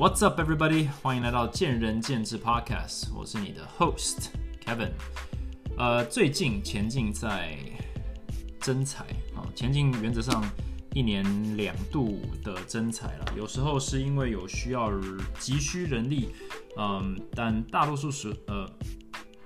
[0.00, 0.88] What's up, everybody？
[1.02, 4.28] 欢迎来到见仁见智 Podcast，我是你的 host
[4.64, 4.92] Kevin。
[5.76, 7.58] 呃，最近前进在
[8.58, 9.04] 征才
[9.36, 10.42] 啊，前进原则上
[10.94, 11.22] 一年
[11.54, 14.90] 两度的征才了，有时候是因为有需要
[15.38, 16.30] 急需人力，
[16.78, 18.66] 嗯，但大多数时呃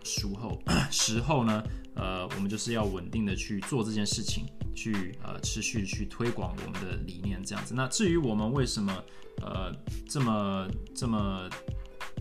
[0.05, 0.61] 时候
[0.91, 1.63] 时候呢，
[1.97, 4.45] 呃，我们就是要稳定的去做这件事情，
[4.75, 7.75] 去呃持续去推广我们的理念这样子。
[7.75, 8.93] 那至于我们为什么
[9.43, 9.73] 呃
[10.09, 11.49] 这么这么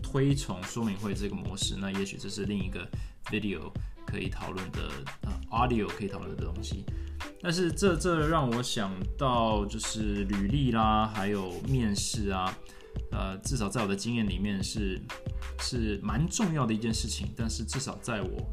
[0.02, 2.88] 推崇说明会这个模式，那也许这是另一个
[3.26, 3.72] video
[4.06, 4.90] 可以讨论的
[5.22, 6.84] 呃 audio 可以讨论的东西。
[7.40, 12.56] 但是这这让我想到就是履历啦，还有面试啊，
[13.12, 15.00] 呃，至少在我的经验里面是
[15.60, 17.28] 是蛮重要的一件事情。
[17.36, 18.46] 但是至少在我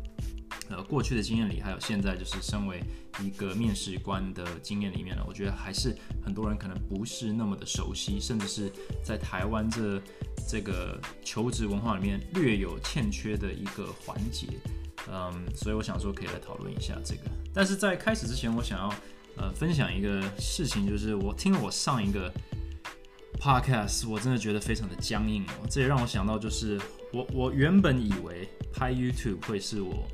[0.69, 2.81] 呃过去的经验里，还有现在就是身为
[3.21, 8.71] 一个面试官的经验里面呢，我觉得还是很多人可能不是那么的熟悉，甚至是
[9.03, 10.01] 在台湾这
[10.47, 14.47] 这个求职文化里面略有欠缺的一个环节。
[15.11, 17.23] 嗯，所以我想说可以来讨论一下这个。
[17.53, 18.93] 但是在开始之前，我想要
[19.35, 22.31] 呃分享一个事情，就是我听了我上一个
[23.39, 25.67] podcast，我真的觉得非常的僵硬哦。
[25.69, 26.79] 这也让我想到，就是
[27.11, 30.07] 我我原本以为拍 YouTube 会是我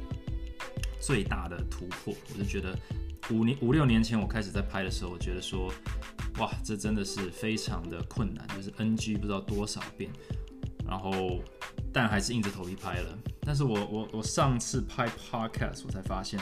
[0.99, 2.77] 最大的突破，我就觉得
[3.29, 5.71] 五年五六年前我开始在拍的时候，我觉得说
[6.39, 10.11] 哇，这真的是非常的困难，就是 NG 不知道多少遍，
[10.85, 11.41] 然后
[11.91, 13.17] 但还是硬着头皮拍了。
[13.41, 16.39] 但是我我我上次拍 podcast，我才发现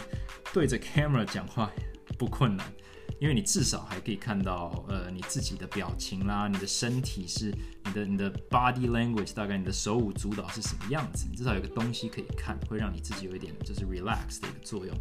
[0.52, 1.72] 对着 camera 讲话
[2.18, 2.66] 不困难，
[3.20, 7.54] 因为你至少还可以看到呃你自己的表情啦，你的身体是
[7.86, 14.96] 你的你的 body language，大概你的手舞足蹈是什么样子，你至少有个东西可以看，会让你自己有一点就是 relax 的一个作用。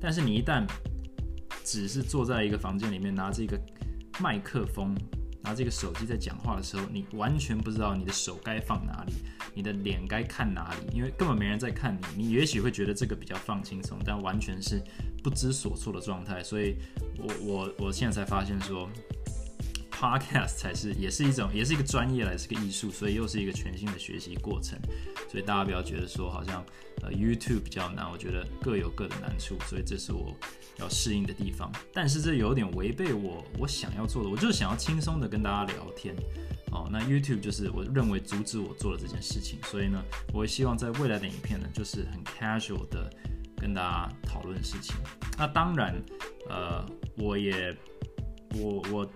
[0.00, 0.66] 但是你一旦
[1.64, 3.60] 只是坐在一个房间里面拿着一个
[4.20, 4.94] 麦克风。
[5.42, 9.12] 拿这个手机在讲话的时候，你完全不知道你的手该放哪里，
[9.54, 12.24] 你的脸该看哪里，因为根本没人在看你。
[12.24, 14.82] 你也许会觉得这个比较放轻松，但完全是
[15.22, 16.42] 不知所措的状态。
[16.42, 16.76] 所以，
[17.18, 18.88] 我我我现在才发现说
[20.00, 24.78] ，podcast 才是也是一种，也是一个专业来，是个艺术，所以又是一个全新的学习过程。
[25.28, 26.64] 所以大家不要觉得说好像
[27.02, 30.34] 呃 YouTube 比较难，我觉得各有各的难处，所以这是我。
[30.78, 36.16] 要适应的地方，但是这有点违背我我想要做的，我就是想要轻松的跟大家聊天
[36.72, 36.88] 哦。
[36.90, 43.12] 那 YouTube 就是我认为阻止我做的这件事情，所以呢，我也希望在未来的影片呢，就是很 casual 的
[43.58, 44.96] 跟大家讨论事情。
[45.36, 46.02] 那当然，
[46.48, 46.82] 呃，
[47.18, 47.76] 我也
[48.54, 49.10] 我我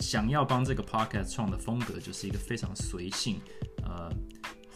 [0.00, 3.40] 想要帮这个 podcast 创的风格，就是一个非常随性，
[3.84, 4.10] 呃，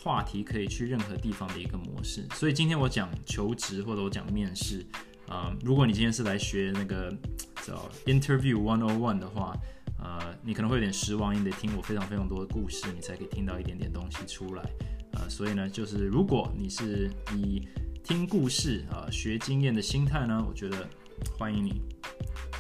[0.02, 2.26] 话题可以去任何地方的一个模式。
[2.34, 4.84] 所以今天我讲求职或者我讲面试。
[5.28, 7.14] 啊，如果你今天是来学那个
[7.62, 9.54] 叫 Interview One on One 的话，
[9.98, 14.62] 呃，你可能会有点失望，你得听我非常非常多的故事，你才可以听到一点点东西出来。
[15.12, 17.68] 呃，所以呢，就是如果你是以
[18.02, 20.88] 听故事啊学经验的心态呢，我觉得
[21.38, 21.82] 欢迎你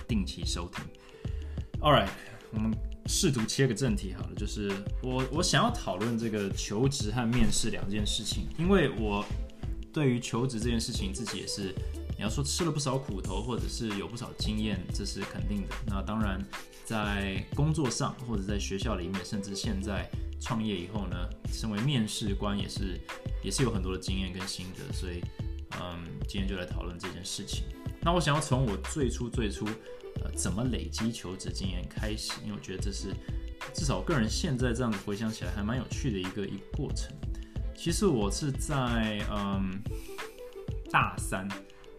[0.06, 0.84] 定期收听。
[1.80, 2.10] All right，
[2.52, 2.72] 我们
[3.06, 4.70] 试图切个正题好了，就是
[5.02, 9.24] 我我想要讨论这个求职和面试两件事情，因为我
[9.92, 11.74] 对于求职这件事情自己也是。
[12.16, 15.74] 你要说吃了不少苦头，或者是有不少经验，这是肯定的。
[15.86, 16.44] 那当然，
[16.84, 20.10] 在工作上或者在学校里面，甚至现在
[20.40, 21.16] 创业以后呢，
[21.52, 23.00] 身为面试官也是
[23.40, 24.92] 也是有很多的经验跟心得。
[24.92, 25.22] 所以，
[25.80, 27.62] 嗯，今天就来讨论这件事情。
[28.02, 29.64] 那我想要从我最初最初
[30.24, 33.14] 呃怎么累积求职经验开始，因为我觉得这是
[33.72, 37.14] 至少个人现在这样子回想起来还蛮有趣的一个一个过程。
[37.76, 39.80] 其实我是在嗯
[40.90, 41.48] 大三。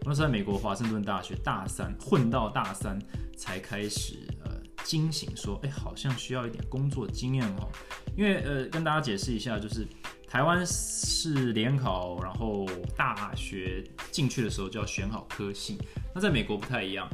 [0.06, 2.98] 我是在美国华盛顿大学大三混到大三
[3.36, 4.50] 才开始呃
[4.82, 7.68] 惊醒，说哎好像需要一点工作经验哦，
[8.16, 9.86] 因为呃跟大家解释一下，就是
[10.26, 12.66] 台湾是联考，然后
[12.96, 15.76] 大学进去的时候就要选好科系，
[16.14, 17.06] 那在美国不太一样，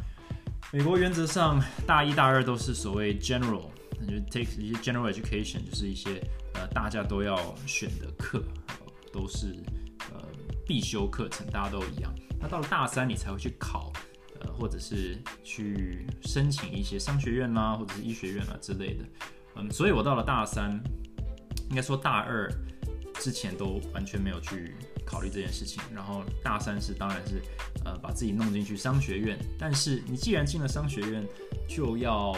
[0.73, 3.71] 美国原则上大一大二都是所谓 general，
[4.01, 6.21] 那就 take 一些 general education，就是一些
[6.55, 8.43] 呃大家都要选的课，
[9.13, 9.57] 都是
[10.13, 10.23] 呃
[10.67, 12.13] 必修课程，大家都一样。
[12.41, 13.93] 那到了大三，你才会去考，
[14.41, 19.05] 呃，或者是去申请一些商学院啦，或者是医学院啊之类的。
[19.55, 20.79] 嗯，所以我到了大三，
[21.71, 22.53] 应该说大二
[23.15, 24.75] 之前都完全没有去
[25.07, 25.81] 考虑这件事情。
[25.95, 27.41] 然后大三是当然是，
[27.85, 29.39] 呃，把自己弄进去商学院。
[29.59, 31.25] 但是你既然进了商学院，
[31.67, 32.35] 就要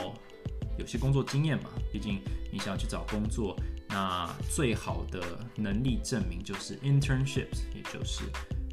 [0.79, 1.70] 有些工作经验嘛。
[1.93, 2.20] 毕竟
[2.53, 3.56] 你想要去找工作，
[3.88, 5.20] 那最好的
[5.56, 8.23] 能力证明就是 internships，也就是。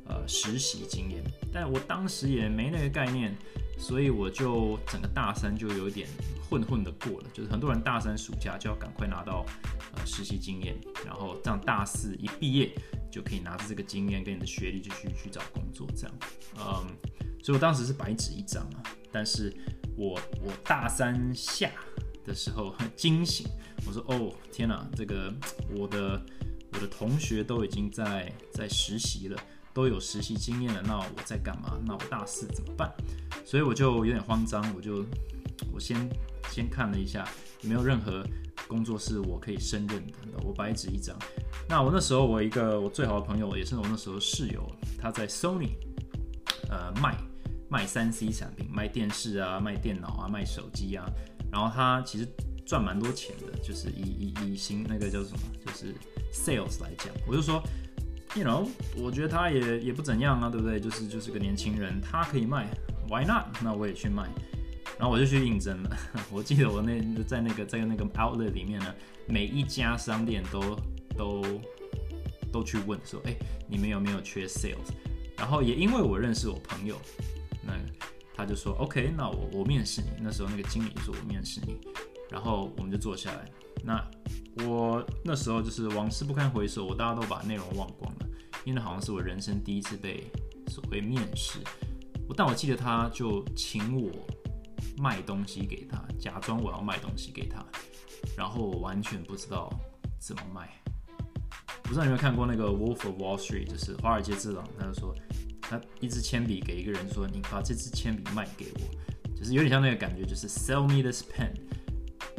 [0.08, 3.36] 呃，实习经验，但我当时也没那个概念，
[3.78, 6.08] 所以我就整个大三就有点
[6.50, 9.46] 混混的过了，就是很多人大三暑假就要赶快拿到
[9.96, 10.76] 呃实习经验，
[11.06, 12.72] 然后这样大四一毕业
[13.12, 16.16] 就可以拿着这个经验跟你的学历就去去找工作这样，
[16.58, 16.88] 嗯，
[17.44, 19.54] 所以我当时是白纸一张啊，但是
[19.98, 21.70] 我我大三下
[22.24, 23.48] 的时候很惊醒，
[23.86, 25.34] 我说哦天哪，这个
[25.76, 26.22] 我的
[26.74, 29.40] 我的同学都已经在在实习了。
[29.76, 31.78] 都有实习经验了，那我在干嘛？
[31.86, 32.90] 那我大四怎么办？
[33.44, 35.06] 所以我就有点慌张，我就
[35.74, 36.10] 我先
[36.50, 37.28] 先看了一下
[37.62, 38.26] 没有任何
[38.70, 40.14] 工作是我可以胜任的。
[40.46, 41.14] 我白纸一张。
[41.68, 44.66] 那我那时候我一个我最好的朋友，也是我那时候室友，
[44.98, 45.72] 他在 Sony，
[46.70, 47.18] 呃卖
[47.70, 51.06] 卖三 C 产品，卖电视啊，卖电脑啊，卖手机啊。
[51.52, 52.26] 然后他其实
[52.66, 55.94] 赚蛮多钱的，就是以以以新那个叫什么，就是
[56.32, 57.62] sales 来讲，我就说。
[58.36, 58.68] You know，
[58.98, 60.78] 我觉得他也也不怎样啊，对不对？
[60.78, 62.68] 就是就是个年轻人，他可以卖
[63.10, 63.46] ，Why not？
[63.64, 64.24] 那我也去卖，
[65.00, 65.98] 然后我就去应征了。
[66.30, 68.94] 我记得我那在那个在那个 outlet 里面呢，
[69.26, 70.78] 每一家商店都
[71.18, 71.62] 都
[72.52, 73.34] 都去问说，哎，
[73.70, 74.92] 你们有没有缺 sales？
[75.38, 77.00] 然后也因为我认识我朋友，
[77.64, 77.74] 那
[78.36, 80.10] 他就说 OK，那我我面试你。
[80.22, 81.78] 那时候那个经理说我面试你，
[82.30, 83.50] 然后我们就坐下来。
[83.82, 84.06] 那
[84.64, 88.28] 我那时候就是往事不堪回首，我大家都把内容忘光了。
[88.64, 90.32] 因为好像是我人生第一次被
[90.68, 91.60] 所谓面试，
[92.36, 94.10] 但我记得他就请我
[94.98, 97.64] 卖东西给他，假装我要卖东西给他，
[98.36, 99.72] 然后我完全不知道
[100.20, 100.70] 怎么卖。
[101.84, 105.14] 不知道有没有看过那个《Wolf of Wall Street》，就是华尔街之狼，他就说
[105.62, 108.80] 他一支铅笔给一个人说：“你把这支铅笔卖给我。”
[109.38, 111.54] 就是有点像那个感觉，就是 “Sell me this pen”。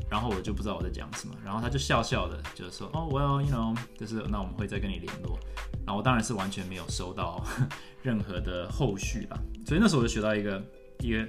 [0.08, 5.38] 然后我就不知道我在讲什么，然后他就笑笑的，就是说：“哦，Well，you know，就是那我们会再跟你联络。”
[5.84, 7.44] 然后我当然是完全没有收到
[8.02, 10.62] 任何的后续吧，所以那时候我就学到一个
[11.00, 11.26] 一个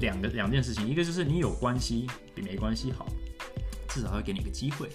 [0.00, 3.06] 两个两件事情，一个就是你有关系比没关系好，
[3.88, 4.88] 至少会给你一个机会，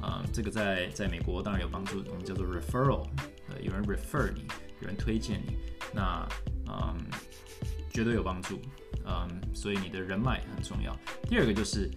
[0.00, 3.06] 啊，这个在在美国当然有帮助，我们叫做 referral，
[3.48, 4.44] 呃，有人 refer 你，
[4.80, 5.56] 有人推荐你，
[5.94, 6.26] 那
[6.68, 6.96] 嗯，
[7.90, 8.60] 绝对有帮助，
[9.06, 10.94] 嗯，所以你的人脉很重要。
[11.28, 11.90] 第二个就是。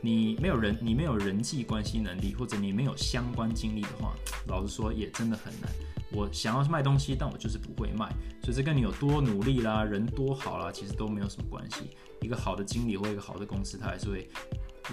[0.00, 4.14] 你没有人，你没有人际关系能力，或者你没有相关经历的话，
[4.46, 5.70] 老实说也真的很难。
[6.12, 8.08] 我想要卖东西，但我就是不会卖，
[8.42, 11.90] 所以这跟你有多努力啦，人多好啦，其实都没有什么关系。
[12.20, 14.28] 一个好的经理或一个好的公司，他还是会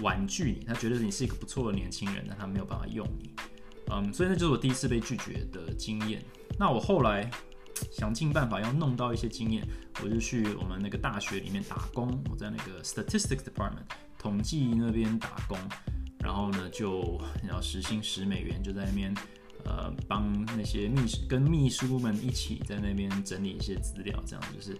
[0.00, 3.34] 婉拒你，他觉得你是一个不错的年轻人，但他没有办法用你。
[3.90, 6.22] 嗯，所以那就是我第一次被拒绝的经验。
[6.58, 7.28] 那我后来
[7.90, 9.66] 想尽办法要弄到一些经验，
[10.02, 13.86] 我就去我们那个大学里面打工，我在那个 statistics department。
[14.18, 15.56] 统计那边打工，
[16.18, 19.14] 然后呢，就然后时薪十美元，就在那边，
[19.64, 24.76] 呃，帮那些秘书跟秘书们一起在那边整理一些资料，这样就是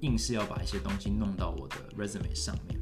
[0.00, 2.78] 硬是要把一些东西弄到我的 resume 上面。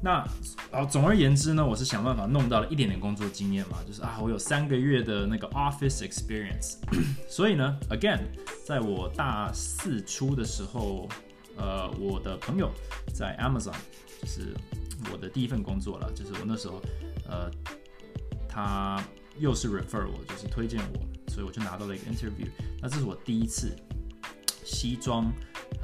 [0.00, 0.24] 那
[0.70, 6.76] 啊，总而言之呢，我是想办法弄到了一点点工作经验嘛，就是啊，我有三个月的那个 office experience。
[7.28, 8.20] 所以呢，again，
[8.64, 11.08] 在我大四初的时候，
[11.56, 12.70] 呃，我的朋友
[13.12, 13.74] 在 Amazon，
[14.20, 14.54] 就是。
[15.12, 16.82] 我的第一份工作了，就是我那时候，
[17.28, 17.48] 呃，
[18.48, 19.00] 他
[19.38, 22.50] 又是 refer 我，就是推荐我，所以我就拿到了一个 interview。
[22.82, 23.76] 那这是我第一次
[24.64, 25.32] 西装，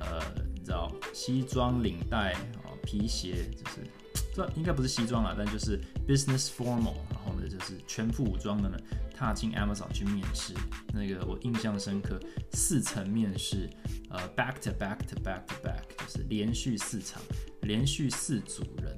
[0.00, 0.20] 呃，
[0.52, 2.32] 你知道，西装领带
[2.64, 3.86] 啊，皮鞋，就是
[4.34, 8.76] 这应该不是西装了，但就是 business formal，然后呢，就是全副武装的呢，
[9.16, 10.52] 踏进 Amazon 去面试。
[10.92, 12.18] 那个我印象深刻，
[12.52, 13.70] 四层面试，
[14.10, 17.22] 呃，back to back to back to back，就是连续四场。
[17.62, 18.94] 连续四组人，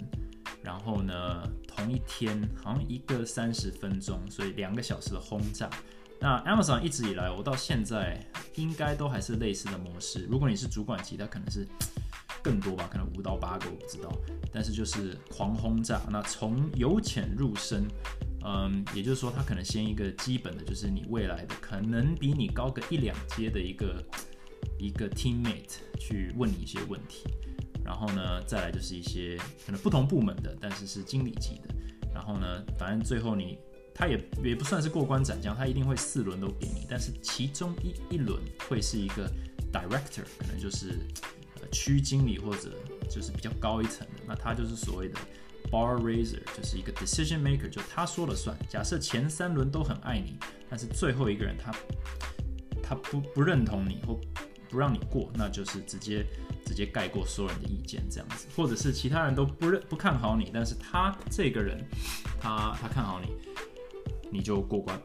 [0.61, 5.71] 然后呢，同一天好像一个三十分钟，所以两个小时的轰炸。
[6.19, 8.21] 那 Amazon 一直以来，我到现在
[8.57, 10.27] 应该都还是类似的模式。
[10.29, 11.65] 如果你是主管级，它可能是
[12.47, 14.13] 更多吧，可能五到八个，我不知道。
[14.53, 16.01] 但是就是狂轰炸。
[16.09, 17.85] 那从由浅入深，
[18.45, 24.01] 嗯，也就是说，他可能先一个基本的，就是你未来的可能比你高个一两阶的一个
[24.79, 27.25] 一个 teammate 去问你一些问题。
[27.85, 31.75] 然后呢，再来就是一些可能不同部门的，但是是经理级的。
[32.15, 33.59] 然后呢，反正最后你
[33.93, 36.87] 他也也不算是过关斩将，他一定会四轮都给你。
[36.89, 39.29] 但是其中一一轮会是一个
[39.73, 40.99] director，可能就是
[41.73, 42.71] 区经理或者
[43.09, 44.23] 就是比较高一层的。
[44.27, 45.19] 那他就是所谓的
[45.71, 48.57] bar raiser，就是一个 decision maker，就他说了算。
[48.69, 50.37] 假设前三轮都很爱你，
[50.69, 51.73] 但是最后一个人他
[52.83, 54.21] 他不不认同你或
[54.69, 56.27] 不让你过，那就是直接。
[56.67, 61.81] 直接盖过所有人的意见，这样子，或者是其他人都不认不看好你，但是他这个人，
[62.41, 63.29] 他他看好你，
[64.33, 65.01] 你就过关，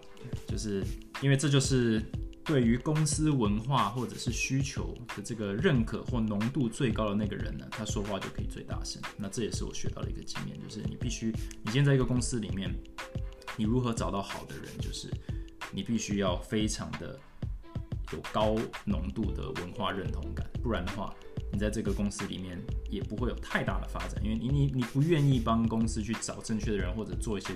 [0.48, 0.84] 就是
[1.22, 2.02] 因为这就是
[2.44, 9.02] 对于公司文化或者是需求的这个认可或浓度最高的那个人呢，他说话就可以最大声。
[9.16, 11.32] 那这也是我学到的一个经验，就是你必须，
[11.64, 12.74] 你现在一个公司里面，
[13.56, 15.10] 你如何找到好的人，就是
[15.72, 17.18] 你必须要非常的
[18.12, 18.56] 有高
[18.86, 21.14] 浓度的文化认同感，不然的话，
[21.54, 27.56] 你在这个公司里面也不会有太大的发展，因为你你你不愿意帮公司去找正确的人，或者做一些。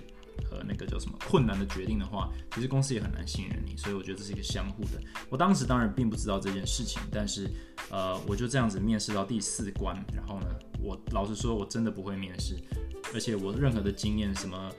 [0.52, 5.02] 呃，那个叫什么困难的决定的话，其实公司也很难信任你，所以我觉得这是一个相互的。
[5.30, 7.50] 我当时当然并不知道这件事情，但是
[7.90, 10.48] 呃，我就这样子面试到第四关，然后呢，
[10.82, 12.56] 我老实说，我真的不会面试，
[13.14, 14.72] 而且我任何的经验，什么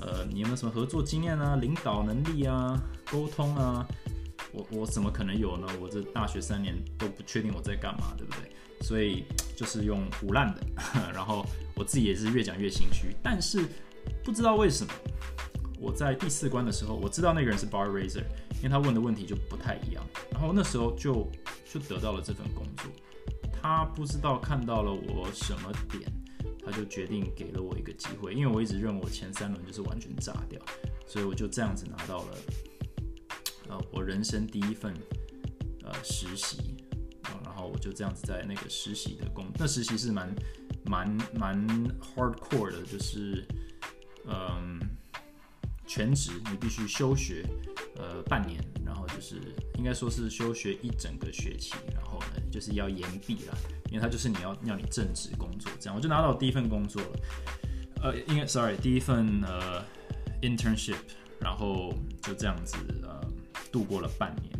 [0.00, 3.86] 呃，你有没有什么合作经验啊、领导能力啊、沟通啊，
[4.52, 5.66] 我我怎么可能有呢？
[5.80, 8.50] 我这大学三年都不确定我在干嘛，对不对？
[8.80, 9.24] 所以
[9.56, 10.60] 就是用胡烂的，
[11.14, 13.64] 然后我自己也是越讲越心虚，但是。
[14.24, 14.92] 不知道为什么，
[15.80, 18.22] 我在第四关的时候，我知道那个人是 bar raiser，
[18.58, 20.04] 因为他问的问题就不太一样。
[20.30, 21.28] 然后那时候就
[21.64, 22.86] 就得到了这份工作。
[23.60, 26.08] 他不知道看到了我什么点，
[26.64, 28.32] 他就决定给了我一个机会。
[28.32, 30.60] 因为我一直认为我前三轮就是完全炸掉，
[31.06, 32.38] 所以我就这样子拿到了
[33.68, 34.94] 呃我人生第一份
[35.84, 36.76] 呃实习。
[37.44, 40.32] 然后我就这样子在那个实习的工，那实习是蛮
[40.84, 41.66] 蛮蛮
[41.98, 43.44] hardcore 的，就是。
[44.26, 44.80] 嗯，
[45.86, 47.44] 全职你必须休学，
[47.96, 49.36] 呃，半年，然后就是
[49.76, 57.20] 应该说是休学一整个学期，然后呢就是要延毕了，因为他就是你要要你正职工作这样，我就拿到第一份工作了，
[58.02, 59.84] 呃，应该 sorry 第一份呃
[60.40, 60.96] internship，
[61.40, 63.20] 然后就这样子呃
[63.72, 64.52] 度过了半年。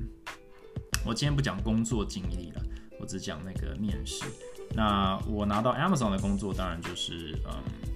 [1.06, 2.62] 我今天不讲工作经历了，
[3.00, 4.24] 我只讲那个面试。
[4.74, 7.91] 那我拿到 Amazon 的工作，当然就是嗯。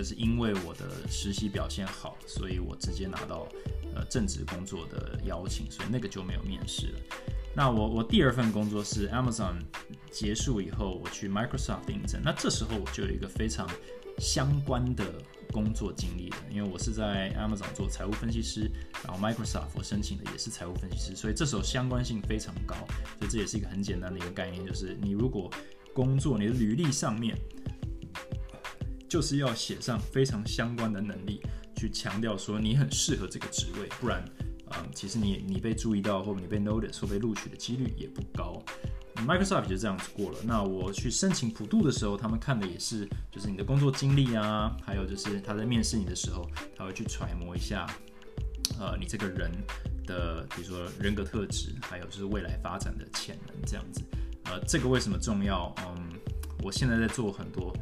[0.00, 3.46] 就是因为我的实习表现好，所以我直接拿到
[3.94, 7.00] 呃正职工作的邀请，所以那个就没有面试了。
[7.54, 9.56] 那我我第二份工作是 Amazon
[10.10, 12.18] 结束以后，我去 Microsoft 应征。
[12.24, 13.68] 那这时候我就有一个非常
[14.16, 15.04] 相关的
[15.52, 18.70] 工作经历了，因为我是在 Amazon 做财务分析师，
[19.04, 22.74] 然后 Microsoft 我申请的也是财务分析师，所以这时候相关性非常高。
[23.18, 25.52] 所以这也是一个很简单的一个概念，就是你如果
[25.92, 27.36] 工作你的履历上面。
[29.10, 31.42] 就是要写上非常相关的能力，
[31.74, 34.24] 去强调说你很适合这个职位，不然，
[34.70, 38.62] 啊，其实你你被注意到或你被 notice 或被录取的几率也不高。
[39.26, 40.38] Microsoft 就这样子过了。
[40.44, 47.84] 那我去申请普渡的时候，他们看的也是就是你的工作经历啊，还有就是他在面试你的时候，他会去揣摩一下，
[48.78, 49.50] 呃，你这个人
[50.06, 54.00] 的比如说人格特质，还有就是未来发展的潜能这样子。
[54.44, 55.74] 呃，这个为什么重要？
[55.84, 56.12] 嗯，
[56.62, 57.72] 我现在在做很多。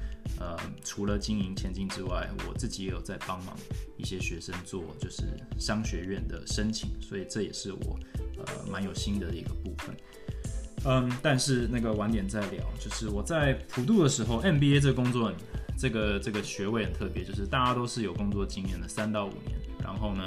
[0.40, 3.56] 呃，除了经营前进之外，我自己也有在帮忙
[3.97, 5.25] 一些学生做，就是
[5.58, 7.99] 商学院的申请，所以这也是我
[8.37, 9.97] 呃蛮有心得的一个部分。
[10.85, 15.32] 嗯，但是那个晚点再聊，就是我在普渡的时候，MBA 这个工作，
[15.76, 20.23] 这个这个学位很特别，就是大家都是有工作经验的，三到五年，然后呢，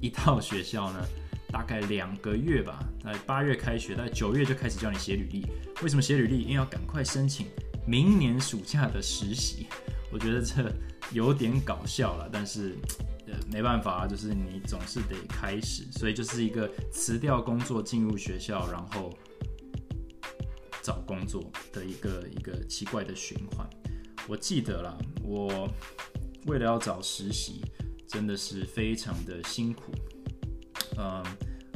[0.00, 1.06] 一到学校呢，
[1.50, 5.46] 大概两个月吧，在八月开学，在九月就开始叫你写履历。
[5.82, 6.42] 为什么写履历？
[6.42, 7.46] 因为要赶快申请。
[7.86, 9.66] 明年暑假的实习，
[10.12, 10.70] 我觉得这
[11.12, 12.76] 有点搞笑了，但是
[13.26, 19.16] 呃没办法啊，就是你总是得开始，所以就是一个辞掉工作进入学校，然后
[20.82, 23.66] 找工作的一个一个奇怪的循环。
[24.26, 25.66] 我记得啦，我
[26.44, 27.62] 为了要找实习，
[28.06, 29.92] 真的是非常的辛苦。
[30.98, 31.24] 嗯，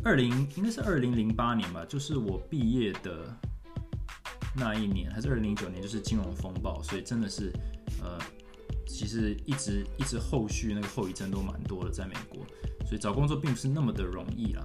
[0.05, 3.35] 二零应该是二零零八年吧，就是我毕业的。
[4.55, 7.50] 那一年还是二零零九年，就是金融风暴，所以真的是，
[8.02, 8.19] 呃，
[8.87, 12.45] 其实一直一直后续那个后遗症都蛮多的，在美国，
[12.93, 14.63] 所以找工作并不是那么的容易啦。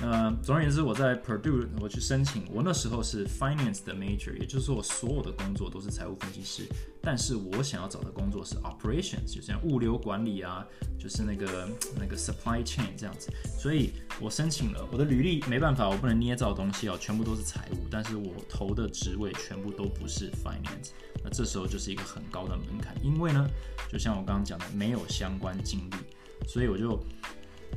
[0.00, 6.68] 那总而言之，我在 Purdue 我去申请，我那时候是 Finance 的 major，也就是说我所有的工作都是财务分析师，
[7.00, 10.66] 但是我想要找的工作是 Operations，就像物流管理啊，
[10.98, 13.30] 就是那个那个 Supply Chain 这样子，
[13.60, 20.90] 所以我申请了，我的履历没办法，我不能捏造东西哦，全部都是财务，但是我投的职位全部都不是 Finance，
[21.22, 23.48] 那这时候就是一个很高的门槛，因为呢，
[23.88, 27.00] 就像我刚刚讲的，没有相关经历，所以我就。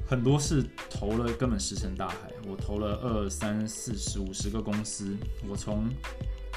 [0.06, 2.32] 很多是投了根本石沉大海。
[2.48, 5.16] 我投了二三四十五十个公司，
[5.48, 5.88] 我从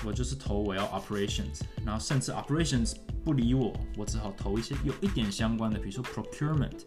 [0.05, 6.81] 我就是投我要 operations，然后甚至 operations 不理我，我只好投一些有一点相关的，比如说 procurement，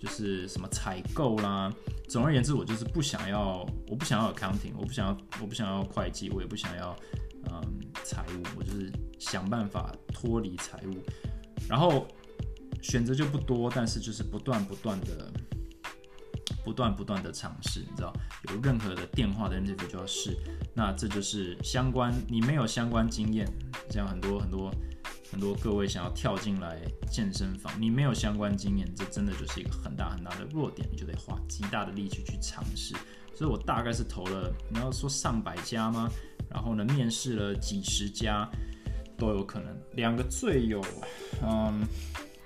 [0.00, 1.72] 就是什么采购啦。
[2.08, 6.96] 总而言之，我就是不想要，我不想要 accounting，我不想要，我不想要会计，我也不想要
[7.50, 7.60] 嗯
[8.04, 11.02] 财务，我就是想办法脱离财务。
[11.68, 12.06] 然后
[12.82, 15.30] 选择就不多，但是就是不断不断的。
[16.64, 18.12] 不断不断的尝试，你知道，
[18.48, 20.36] 有任何的电话的 interview 就要试。
[20.74, 23.46] 那这就是相关，你没有相关经验，
[23.90, 24.72] 这样很多很多
[25.30, 26.80] 很多各位想要跳进来
[27.10, 32.94] 健身房，你没有相关经验，这真的就是一个很大很大的弱点，你就得花极大的力气去尝试。
[33.36, 36.08] 所以我大概是投了，你要说上百家吗？
[36.48, 38.48] 然后呢，面试了几十家
[39.18, 39.76] 都有可能。
[39.94, 40.80] 两个最有，
[41.42, 41.84] 嗯，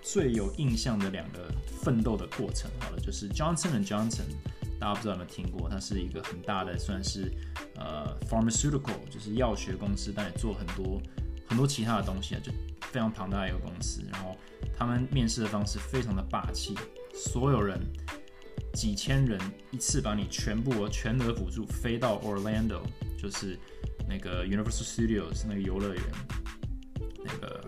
[0.03, 1.53] 最有印象的两个
[1.83, 4.25] 奋斗的过程，好了，就是 Johnson and Johnson，
[4.79, 5.69] 大家不知道有没有听过？
[5.69, 7.33] 它是一个很大的，算是
[7.77, 11.01] 呃 pharmaceutical，就是药学公司，但也做很多
[11.47, 12.53] 很多其他的东西啊，就
[12.93, 14.03] 非常庞大的一个公司。
[14.13, 14.37] 然后
[14.77, 16.75] 他们面试的方式非常的霸气，
[17.15, 17.81] 所有人。
[18.75, 19.41] 几千人
[19.71, 22.81] 一次把你全部全额补助飞到 Orlando，
[23.17, 23.59] 就是
[24.07, 26.03] 那个 Universal Studios 那个游乐园，
[27.25, 27.65] 那个，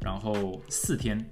[0.00, 1.24] 然后四天，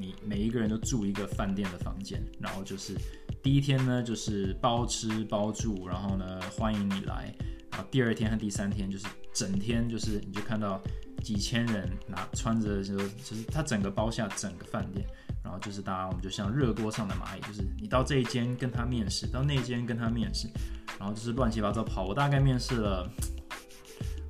[0.00, 2.94] 你每一个人都住一个饭店的房间，然后就是
[3.42, 7.34] 第一天呢就是包吃包住，然后呢欢迎你来，
[7.70, 10.80] 然后第二天和第三天就是整天就是你就看到
[11.22, 15.06] 几千人拿穿着就就是他整个包下整个饭店。
[15.42, 20.46] 然后就是大家，我们就像热锅上的蚂蚁，就是你到这一间跟他面试，到那间跟他面试，
[20.98, 22.04] 然后就是乱七八糟跑。
[22.04, 23.10] 我大概面试了，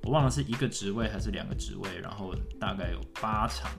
[0.04, 3.70] 我忘了是一个职位还是两个职位，然后大概有八场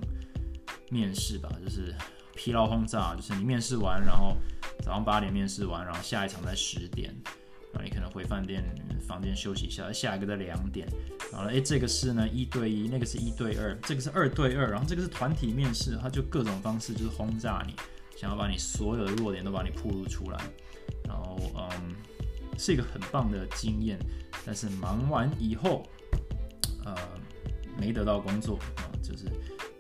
[0.92, 1.96] 面试吧，就是
[2.36, 4.38] 疲劳轰炸，就是你面试完，然后
[4.84, 7.16] 早上八点面试完，然后下一场在十点。
[7.74, 8.62] 然后你可能回饭店
[9.08, 10.86] 房间休息一下，下一个在两点，
[11.32, 17.74] 然后哎这个是呢一对一，那个是一对二，这个是二对二，然后这个是团体面试，他就各种方式就是轰炸你，
[18.18, 20.38] 想要把你所有的弱点都把你暴露出来，
[21.08, 21.96] 然后嗯
[22.60, 23.98] 是一个很棒的经验，
[24.46, 25.88] 但是忙完以后，
[26.84, 26.94] 呃
[27.80, 29.28] 没得到工作啊，就是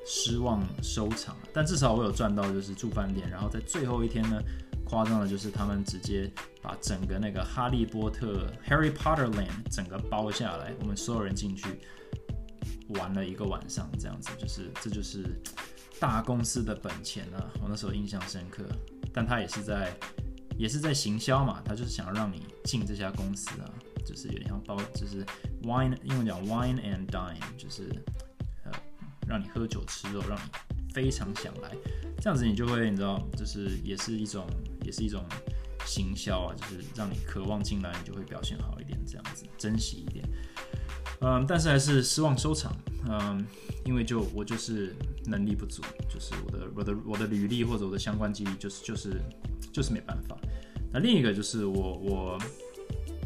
[0.05, 4.41] 失望收场，但至少我有赚到就是住饭店，然后在最后一天呢。
[4.83, 6.29] 夸张的就是他们直接
[6.61, 11.79] 把整个那个哈利波特 Harry Potter Land 整个包下来，我们所有人进去
[12.95, 15.23] 玩了一个晚上，这样子就是这就是
[15.97, 17.39] 大公司的本钱啊！
[17.61, 18.65] 我那时候印象深刻，
[19.13, 19.97] 但他也是在
[20.57, 23.71] 也是在行销嘛，他就是想要让你进这家公司啊，
[24.05, 25.25] 就是有点像包，就是
[25.63, 27.89] wine 英文讲 wine and dine，就是
[29.31, 31.71] 让你喝酒吃肉，让你非常想来。
[32.19, 34.45] 这样子你就会，你知道，就是也是一种，
[34.83, 35.23] 也是一种
[35.85, 40.27] 行销啊，就是让你渴望进来，你就会表现好一点，这样子珍惜一点。
[41.21, 42.75] 嗯，但是还是失望收场。
[43.07, 43.43] 嗯，
[43.85, 44.93] 因为就我就是
[45.25, 49.21] 能力不足，就是我的我的我的履历或者我的相关经历就是就是
[49.71, 50.37] 就是没办法。
[50.91, 52.39] 那另一个就是我我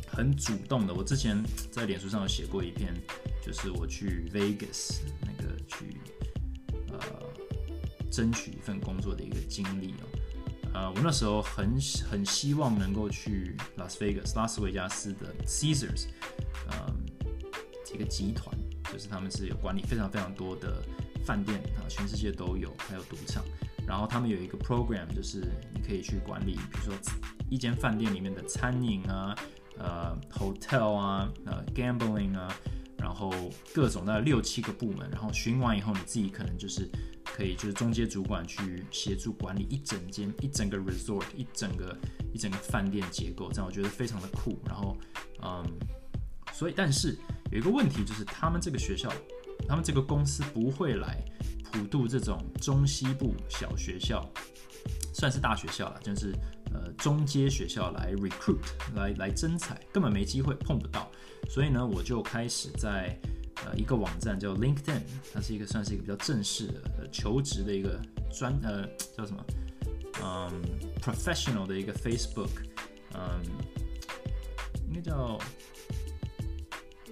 [0.08, 2.94] 很主动的，我之前在脸书上有写过一篇，
[3.44, 5.00] 就是我去 Vegas。
[8.16, 10.08] 争取一份工作的一个经历哦，
[10.74, 11.78] 呃，我那时候很
[12.10, 16.06] 很希望能够去拉斯维加斯，拉斯维加斯的 Caesars，
[16.72, 16.96] 嗯，
[17.86, 18.58] 这个集团
[18.90, 20.82] 就是他们是有管理非常非常多的
[21.26, 23.44] 饭店啊，全世界都有，还有赌场，
[23.86, 26.94] 然后他们有一个 program，就是你可以去管理，比如说
[27.50, 29.36] 一间饭店里面的餐饮啊，
[29.78, 32.56] 呃，hotel 啊，呃，gambling 啊，
[32.98, 33.30] 然后
[33.74, 36.90] 各种的六七个部门，然后巡完以后，你自己可能就是。
[37.36, 41.94] 可以，就是中阶主管去协助管理一整间、一整个 resort、一整个、
[42.34, 44.58] 一整个饭店结构，这样我觉得非常的酷。
[44.66, 44.98] 然后，
[45.44, 45.62] 嗯，
[46.54, 47.18] 所以，但是
[47.52, 49.12] 有一个问题就是，他们这个学校，
[49.68, 51.22] 他们这个公司不会来
[51.74, 54.26] 普渡这种中西部小学校，
[55.14, 56.34] 算是大学校了，就是
[56.74, 58.62] 呃中阶学校来 recruit
[58.96, 61.12] 来来征才，根本没机会碰不到。
[61.50, 63.20] 所以呢，我就开始在。
[63.64, 65.02] 呃，一个网站叫 LinkedIn，
[65.34, 68.00] 它是一个算是一个比较正式的求职的一个
[68.32, 69.46] 专呃叫什么
[70.22, 70.52] 嗯
[71.02, 72.50] professional 的一个 Facebook，
[73.14, 73.42] 嗯，
[74.88, 75.40] 应该叫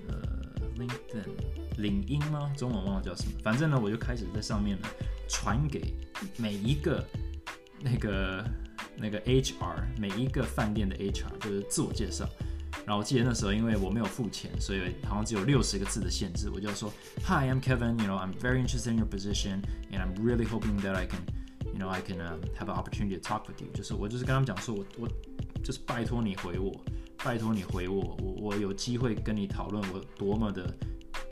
[0.07, 0.21] 呃
[0.77, 2.51] LinkedIn 领英吗？
[2.57, 3.31] 中文忘了叫什么。
[3.43, 4.87] 反正呢，我就开始在上面呢
[5.27, 5.93] 传给
[6.37, 7.03] 每一个
[7.79, 8.45] 那个
[8.95, 12.29] 那个 HR，每一个饭店的 HR，就是自我介绍。
[12.85, 16.49] 然后我记得那时候，因为我没有付钱，所以好像只有六十个字的限制。
[16.49, 16.91] 我就说
[17.23, 17.97] ，Hi, I'm Kevin.
[18.01, 21.21] You know, I'm very interested in your position, and I'm really hoping that I can,
[21.65, 22.17] you know, I can
[22.57, 23.69] have an opportunity to talk with you.
[23.73, 25.07] 就是我就是跟他们讲说，我我
[25.63, 26.73] 就是拜托你回我，
[27.23, 30.69] 拜托你回我，我我有机会跟你讨论我多么的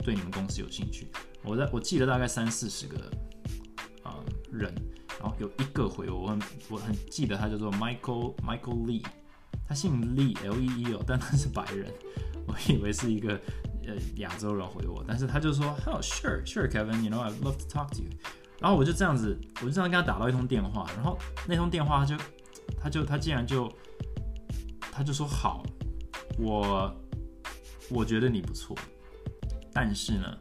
[0.04, 1.08] 对你们公司有兴趣。
[1.44, 2.98] 我在我记得大概三四十个
[4.04, 4.16] 啊
[4.50, 4.72] 人，
[5.20, 9.04] 然后有一个回我，我很我很记得他叫做 Michael Michael Lee。
[9.72, 11.90] 他姓李，L E E 哦，但他是白人，
[12.46, 13.40] 我以为是一个
[13.86, 18.10] 呃亚洲人回我，但是他就说，Oh sure sure Kevin，you know I'd love to talk to you。
[18.60, 22.22] 然后我就这样子，我就这样跟他打到一通电话，然后那通电话他就
[22.78, 23.66] 他就他竟然就
[24.78, 25.62] 他就说好，
[26.38, 26.94] 我
[27.88, 28.76] 我觉得你不错，
[29.72, 30.38] 但是呢，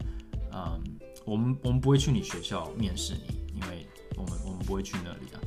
[0.52, 0.84] 嗯，
[1.24, 5.40] 我们我们不会去你学校面试你，因为我们我们不会去那里啊，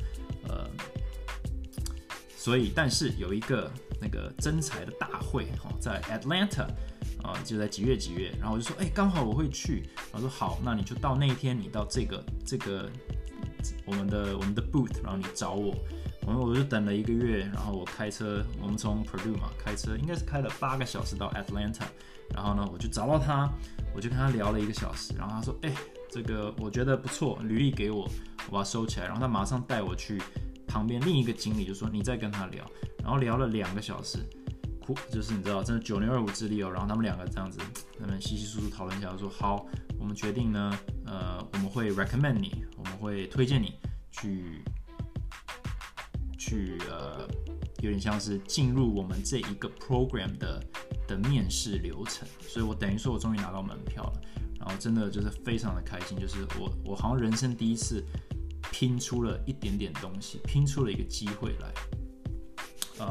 [0.49, 0.69] 呃，
[2.45, 6.67] 所以但是有一个那个真才的大会哈，在 Atlanta
[7.23, 12.87] 啊，就在几月几月，然后我就说，哎，刚好我会去，他说好，那你就到那一天，你到这个这个
[13.83, 15.73] 我们的我们的 booth，然后你找我。
[16.27, 21.85] 我我就等了一个月，然后我开车，我们从 Purdue 嘛开车，应该是开了八个小时到 Atlanta，
[22.31, 23.51] 然后呢，我就找到他，
[23.95, 25.71] 我就跟他聊了一个小时，然后他说，哎，
[26.11, 28.07] 这个我觉得不错，履历给我，
[28.49, 30.21] 我把它收起来，然后他马上带我去
[30.75, 32.69] 旁边另一个经理，就说你再跟他聊，
[33.01, 34.19] 然后聊了两个小时，
[34.81, 37.59] 哭，就是你知道，真的九牛二虎之力哦，然后他们两个这样子，
[37.97, 39.65] 他们稀稀疏疏讨论一下，说好，
[39.97, 43.75] 我们决定呢，呃，我们会 recommend 你，我们会推荐你
[44.11, 44.61] 去。
[46.37, 47.27] 去呃，
[47.81, 50.63] 有点像是进入我们这一个 program 的
[51.07, 54.21] 的面试流程，所以我等于说我终于拿到门票了，
[54.59, 58.05] 然后真的就是非常的开心，就是我我好像人生第一次
[58.71, 61.73] 拼出了一点点东西，拼出了一个机会来，
[62.99, 63.07] 嗯。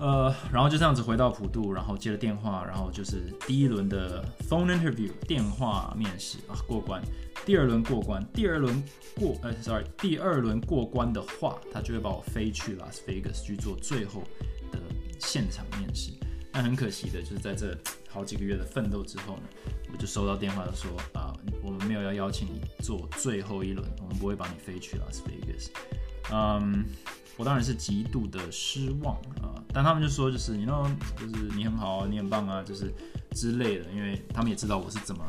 [0.00, 7.00] 呃，然后就这样子回到普渡，然后接了电话，然后就是第一轮的 phone interview 电话面试啊过关，
[7.46, 8.82] 第二轮过关，第二轮
[9.14, 14.24] 过呃，sorry，第二轮过关的话，他就会把我飞去 Las Vegas 去做最后
[14.72, 14.80] 的
[15.20, 16.10] 现场面试。
[16.52, 17.76] 但很可惜的就是在这
[18.08, 19.42] 好几个月的奋斗之后呢，
[19.92, 25.70] 我就收到电话说啊，我们没有要邀请你做最后一轮，我们不会把你飞去拉斯维加斯。
[26.32, 26.84] 嗯。
[27.38, 32.92] 我当然是极度的失望啊，但他们就说就是你那，就是你很好，你很棒啊，就是
[33.30, 35.24] 之类的，因为他们也知道我是怎么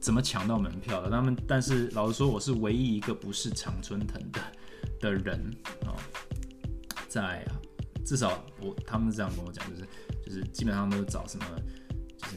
[0.00, 1.10] 怎么抢到门票的。
[1.10, 4.40] 他们但是老实说，我是唯一一个不是常春藤的
[4.98, 5.38] 的人
[5.84, 5.92] 啊，
[7.08, 7.46] 在
[8.06, 9.86] 至少我他们这样跟我讲，就是
[10.24, 11.44] 就是基本上都是找什么
[12.16, 12.34] 就是。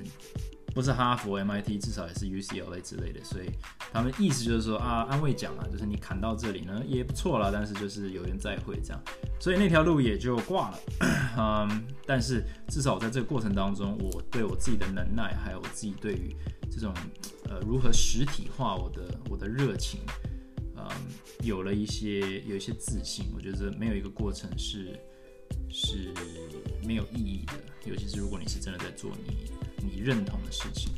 [0.76, 3.50] 不是哈佛、MIT，至少也是 UCLA 之类的，所以
[3.92, 9.04] 他们意思就是说啊，安慰奖啊，就是你砍到这里呢也不错了，但是就是有缘再会这样，
[9.40, 10.80] 所以那条路也就挂了。
[11.36, 16.36] 嗯，但是至少我在这个过程当中，我对我自己的能耐，还有我自己对于
[16.70, 16.94] 这种
[17.50, 20.02] 呃如何实体化我的我的热情，
[20.76, 20.88] 嗯，
[21.42, 23.32] 有了一些有一些自信。
[23.36, 24.96] 我觉得没有一个过程是
[25.72, 26.14] 是
[26.88, 29.52] 没有意义的，尤其是如果你是真的在做你。
[29.90, 30.92] 你认同的事情，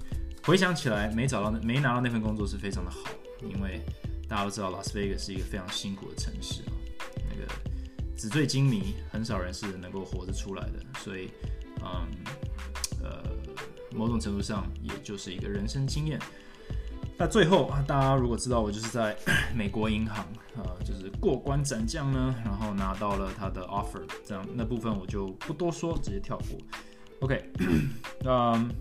[0.44, 2.98] 回想起来，没找到没拿到那份工作是非常的好，
[3.42, 3.82] 因为
[4.28, 6.74] 大家都知道拉斯维加斯是一个非常辛苦的城市啊，
[7.30, 7.48] 那个
[8.18, 11.30] 纸醉金迷，很少人是能够活着出来的，所以，
[11.84, 12.08] 嗯，
[13.04, 13.24] 呃，
[13.96, 16.20] 某种程度上也就是一个人生经验。
[17.16, 19.16] 那最后啊，大家如果知道我就是在
[19.54, 20.26] 美国银行，
[20.90, 26.58] 就是过关斩将呢，然后拿到了他的 offer，这样那部分我就不多说，直接跳过。
[27.20, 27.52] OK，
[28.26, 28.74] 嗯，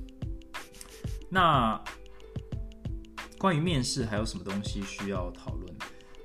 [1.28, 1.78] 那
[3.36, 5.76] 关于面试还有什么东西需要讨论？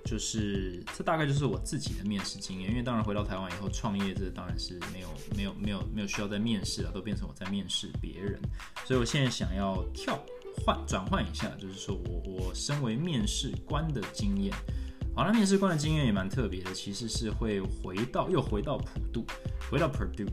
[0.06, 2.70] 就是这大概就是我自己的面试经验。
[2.70, 8.40] 因为当然回到台湾以后创业，这当然是没有没有没有没有需要再面试了，都变成我在面试别人。
[8.86, 10.18] 所以我现在想要跳
[10.64, 14.54] 换转换一下，就是说我我身为面试官的经验。
[15.16, 19.24] 好，那面试官的经验也蛮特别的，其实是会回到又回到普渡，
[19.70, 20.28] 回到 Purdue。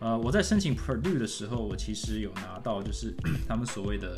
[0.00, 3.14] 呃，我在申请 Purdue 的时候，我其实有拿到就是
[3.46, 4.16] 他们所谓的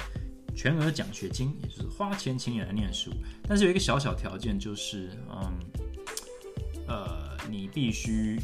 [0.57, 3.13] 全额奖学金，也就是花钱请你来念书。
[3.47, 5.59] 但是有一个小小条件，就是嗯，
[6.87, 8.41] 呃，你必须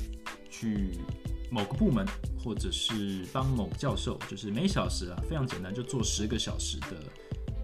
[0.50, 0.98] 去
[1.50, 2.06] 某个部门，
[2.38, 6.96] 或者是帮某个教授，就是每小时啊，非常简单，就做十个小时的，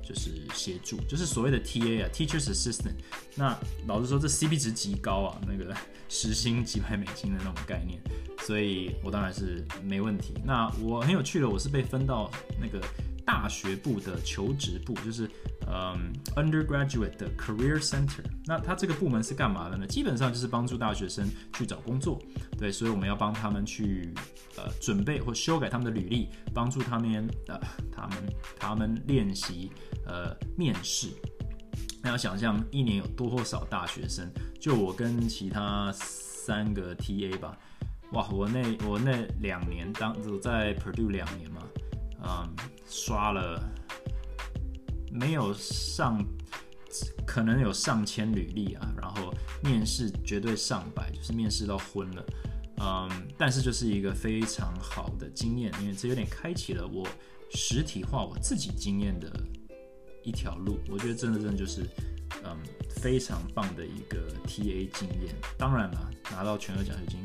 [0.02, 2.94] 就是协助，就是所谓的 TA 啊，Teachers Assistant。
[3.34, 5.74] 那老实说，这 CP 值极高啊，那个
[6.08, 8.00] 时薪几百美金的那种概念。
[8.40, 10.34] 所以我当然是没问题。
[10.44, 12.80] 那我很有趣的，我是被分到那个
[13.30, 15.30] 大学部的求职部，就是
[15.68, 18.24] 嗯，undergraduate 的 career center。
[18.44, 19.86] 那他这个部门是干嘛的呢？
[19.86, 22.20] 基本上就是帮助大学生去找工作。
[22.58, 24.12] 对，所以我们要帮他们去
[24.56, 27.56] 呃准备或修改他们的履历，帮助他们呃
[27.92, 28.16] 他们
[28.58, 29.70] 他们练习
[30.06, 31.06] 呃面试。
[32.02, 34.28] 那要想象一年有多少大学生？
[34.58, 37.56] 就我跟其他三个 TA 吧。
[38.10, 41.62] 哇，我那我那两年当在 Purdue 两年嘛，
[42.24, 42.56] 嗯，
[42.90, 43.62] 刷了
[45.12, 46.22] 没有上，
[47.24, 52.26] 可能有上千履历啊，然后面试绝对上百，就是面试到昏了，
[52.82, 57.06] 嗯，但是就是一个非常好的经验，因为这有点开启了我
[57.52, 59.32] 实体化我自己经验的
[60.24, 61.82] 一条路，我觉得真的真的就是
[62.42, 67.20] 嗯非常棒的一个 TA 经验，当然了，拿到全额奖学金。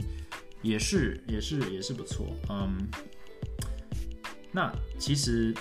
[0.61, 2.25] 也是也是也是不错。
[2.49, 2.87] 嗯，
[4.55, 5.53] 那其实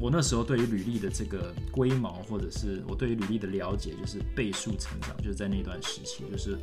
[0.00, 6.58] 我那时候对于履历的这个龟毛，或者是我对于履历的了解，就是倍数成长，就是在那段时期，就是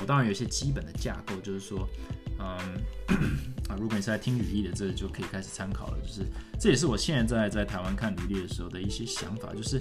[0.00, 1.88] 我当然有一些基本的架构，就是说，
[2.40, 2.58] 嗯
[3.70, 5.98] 啊，如果你是在听履历的，这就可以开始参考了。
[6.02, 6.26] 就是
[6.58, 9.80] 这也是我现在在台湾看履历的时候的一些想法，就是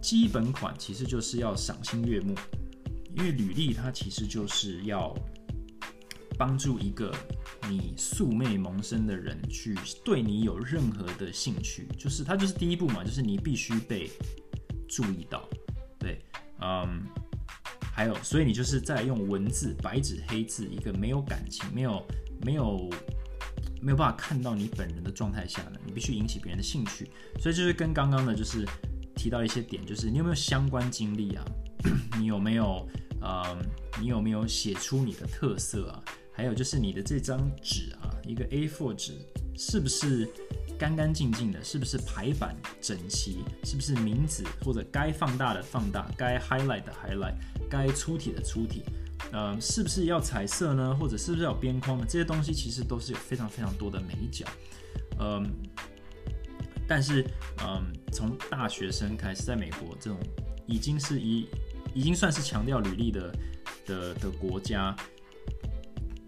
[0.00, 2.36] 基本款其实就是要赏心悦目，
[3.16, 5.12] 因为履历它其实就是要
[6.42, 7.14] 帮助一个
[7.68, 14.10] 你素昧萌生的人去对你有任何的兴趣，就是它就是第一步嘛，就是你必须被
[14.88, 15.48] 注意到，
[16.00, 16.20] 对，
[16.60, 17.06] 嗯。
[17.94, 22.04] 还有，所以你就是在用文字白纸黑字，一个没有感情、没有、
[22.44, 22.90] 没有、
[23.80, 27.08] 没有办法看到你本人的状态下呢，你必须引起别人的兴趣。
[27.38, 28.66] 所以就是跟刚刚的，就是
[29.14, 31.44] 提到一些点，就是你有没有相关经历啊？
[32.18, 32.88] 你有没有
[33.20, 33.56] 呃，
[34.00, 36.02] 你有没有写出你的特色啊？
[36.32, 39.12] 还有就是你的这张纸啊，一个 A4 纸
[39.56, 40.28] 是不是？
[40.78, 43.44] 干干净净的，是不是排版整齐？
[43.62, 47.34] 是不是名字或者该放大的放大，该 highlight 的 highlight，
[47.70, 48.82] 该粗体的粗体？
[49.30, 50.92] 呃，是不是要彩色呢？
[50.96, 52.04] 或者是不是要边框呢？
[52.08, 54.44] 这些东西其实都是有非常非常多的美角。
[55.20, 55.48] 嗯，
[56.88, 57.24] 但是
[57.62, 60.18] 嗯，从大学生开始，在美国这种
[60.66, 61.46] 已经是一
[61.94, 63.32] 已经算是强调履历的
[63.86, 64.96] 的的国家。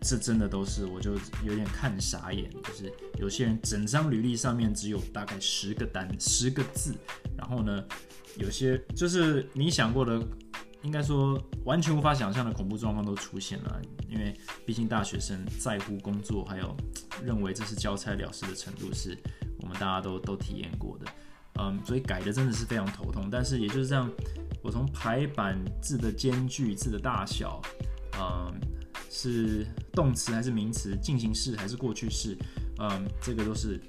[0.05, 1.13] 这真的都是，我就
[1.43, 2.51] 有点看傻眼。
[2.63, 6.95] 就是有些人整张履历上面只有大概十个单、十个字，
[7.39, 7.83] 然后呢，
[8.37, 10.23] 有些就是你想过的，
[10.83, 13.81] 应该说完全无法想象的恐怖状况都出现了。
[14.07, 16.77] 因为毕竟大学生在乎工作，还有
[17.25, 19.17] 认为这是交差了事的程度，是
[19.63, 21.07] 我们大家都都体验过的。
[21.61, 23.31] 嗯，所以改的真的是非常头痛。
[23.31, 24.11] 但是也就是这样，
[24.63, 27.63] 我从排版、字的间距、字的大小，
[28.21, 28.53] 嗯。
[29.11, 30.97] 是动词还是名词？
[30.97, 32.37] 进行式还是过去式？
[32.79, 33.81] 嗯，这个都是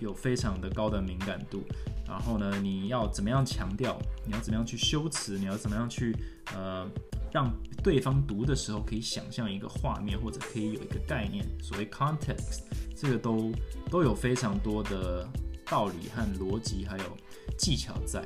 [0.00, 1.62] 有非常的高的敏感度。
[2.06, 3.98] 然后呢，你要怎么样强调？
[4.26, 5.38] 你要怎么样去修辞？
[5.38, 6.14] 你要怎么样去
[6.54, 6.86] 呃，
[7.32, 7.50] 让
[7.82, 11.46] 对方读的时候可以想象一个画面，或者可以有一个概念？
[11.62, 13.52] 所谓 context，这个都
[13.90, 15.26] 都有非常多的
[15.64, 17.16] 道理和逻辑，还有
[17.56, 18.22] 技巧在。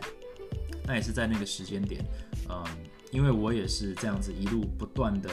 [0.85, 2.04] 那也是在那个时间点，
[2.48, 2.64] 嗯，
[3.12, 5.30] 因为我也是这样子一路不断的。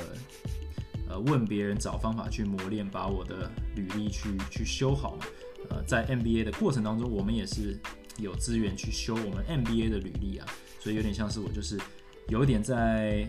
[1.19, 5.25] 问别人找方法去磨练，把我的履历去去修好嘛。
[5.69, 7.79] 呃，在 MBA 的过程当中，我们也是
[8.17, 10.45] 有资源去修我们 MBA 的履历啊，
[10.79, 11.79] 所以有点像是我就是
[12.27, 13.27] 有点在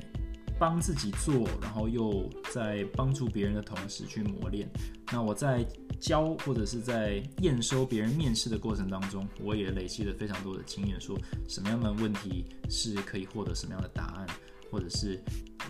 [0.59, 4.69] 帮自己做，然后又在帮助别人的同时去磨练。
[5.13, 5.65] 那我在
[6.01, 11.17] 教或者是在验收别人面试的过程当中，我也累积了非常多的经验，说
[11.49, 14.27] 什么样的问题是可以获得什么样的答案。
[14.71, 15.23] 或者是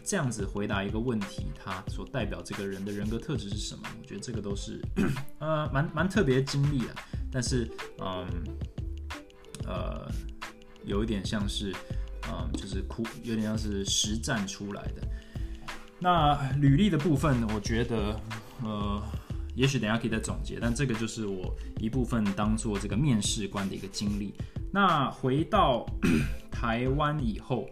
[0.03, 3.83] 这样子回答一个问题，他所代表这个人的人格特质是什么？
[4.01, 4.81] 我觉得这个都是
[5.39, 6.95] 呃蛮蛮特别经历的，
[7.31, 8.27] 但是嗯
[9.67, 10.11] 呃
[10.85, 11.73] 有一点像是
[12.31, 15.07] 嗯就是苦，有点像是实战出来的。
[15.99, 18.21] 那履历的部分，我觉得
[18.63, 19.03] 呃
[19.55, 24.35] 也许等下可以再总结，但这个就是我一部分当做这个面试官的一个经历。
[24.73, 25.87] 那回到
[26.51, 27.69] 台湾以后。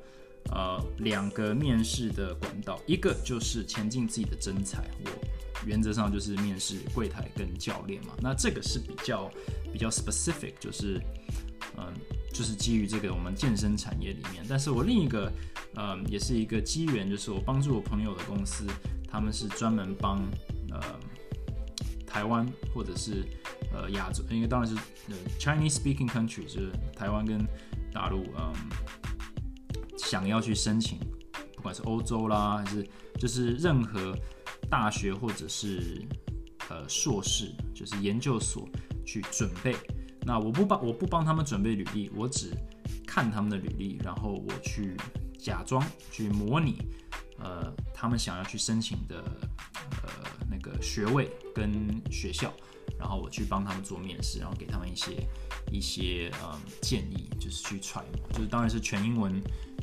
[0.50, 5.11] 呃，两个面试的管道，一个就是前进自己的真才，我
[5.64, 8.12] 原则上就是面试柜台跟教练嘛。
[8.20, 9.31] 那这个是比较
[9.72, 11.00] 比较 specific，就是
[11.78, 11.90] 嗯，
[12.35, 14.44] 就是基于这个我们健身产业里面。
[14.46, 15.33] 但是我另一个
[15.76, 18.66] 嗯，也是一个机缘，就是我帮助我朋友的公司，
[19.09, 20.20] 他们是专门帮
[20.70, 20.83] 呃
[22.07, 23.24] 台湾或者是
[23.72, 24.76] 呃亚洲，因为当然是
[25.09, 27.42] 呃 Chinese speaking country，就是台湾跟
[27.90, 28.52] 大陆嗯。
[29.96, 30.98] 想要去申请，
[31.57, 34.16] 不管是欧洲啦，还是就是任何
[34.70, 36.02] 大学或者是
[36.68, 38.68] 呃硕士，就是研究所
[39.05, 39.76] 去准备。
[40.24, 42.52] 那我不帮我不帮他们准备履历，我只
[43.07, 44.96] 看他们的履历，然后我去
[45.38, 46.78] 假装去模拟，
[47.38, 49.22] 呃，他们想要去申请的
[50.02, 50.09] 呃
[50.50, 52.52] 那个学位跟学校，
[52.98, 55.26] 然后我去帮他们做面试，然后给他们一些
[55.72, 59.42] 一些呃建议，就是去揣摩，就是当然是全英文。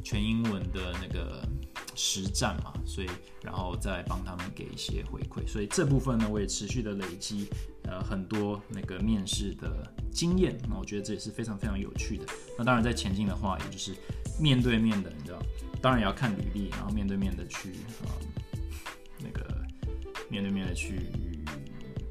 [0.10, 1.48] 全英文的那个
[1.94, 3.08] 实战嘛，所以
[3.44, 7.48] 然后再帮他们给一些回馈，所以这部分呢，我也持续的累积
[7.84, 12.26] 呃很多那个面试的经验，那我觉得这也是非常非常有趣的。
[12.58, 13.94] 那当然在前进的话，也就是
[14.42, 15.40] 面对面的，你知道，
[15.80, 17.70] 当然也要看履历，然后面对面的去
[18.02, 18.10] 啊
[19.20, 19.64] 那个
[20.28, 21.02] 面对面的去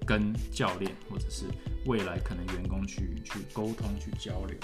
[0.06, 1.46] 跟教练或者是
[1.86, 4.56] 未来可能员工去去沟通去交流，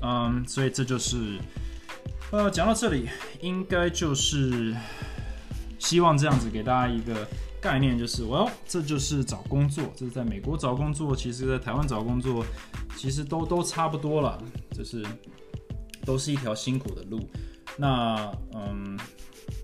[0.00, 1.40] 嗯，所以这就是。
[2.30, 3.08] 呃，讲到这里，
[3.40, 4.74] 应该就是
[5.78, 7.28] 希望这样子给大家一个
[7.60, 12.44] 概念就是，我要这就是找工作，这是在美国找工作，其实在台湾找工作，
[12.96, 15.04] 其实都都差不多了，就是
[16.06, 17.20] 都是一条辛苦的路。
[17.76, 18.98] 那嗯，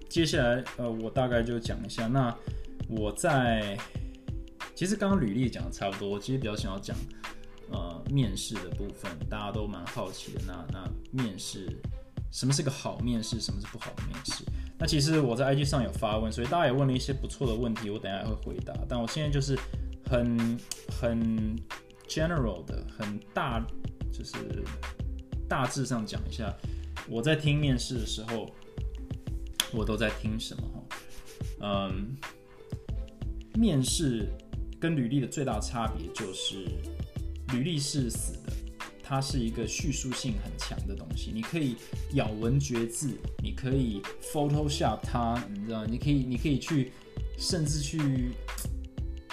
[0.08, 2.06] 接下来呃，我大概就讲一下。
[2.06, 2.34] 那
[2.88, 3.76] 我在
[4.74, 6.96] 其实刚刚履历讲的差不多，其实比较想要讲
[7.70, 10.40] 呃面试的部分，大家都蛮好奇的。
[10.46, 11.66] 那那面试
[12.30, 14.44] 什么是个好面试，什么是不好的面试？
[14.78, 18.74] 那其实我在 IG 上有发问，所以大家也问了一些不错的问题，我等下会回答。
[18.88, 19.58] 但我现在就是
[20.04, 20.58] 很
[21.00, 21.56] 很
[22.06, 23.66] general 的，很大，
[24.12, 24.62] 就是
[25.48, 26.54] 大致上讲一下。
[27.08, 28.50] 我在听面试的时候，
[29.72, 30.84] 我都在听什么？
[31.60, 32.16] 嗯，
[33.54, 34.28] 面试
[34.78, 36.66] 跟履历的最大差别就是，
[37.52, 38.52] 履历是死的，
[39.08, 41.76] 它是一个叙述性很强的东西，你可以
[42.12, 46.92] 咬文嚼字，你可以 Photoshop 它，你知道，你可以，你可以去，
[47.38, 48.32] 甚至去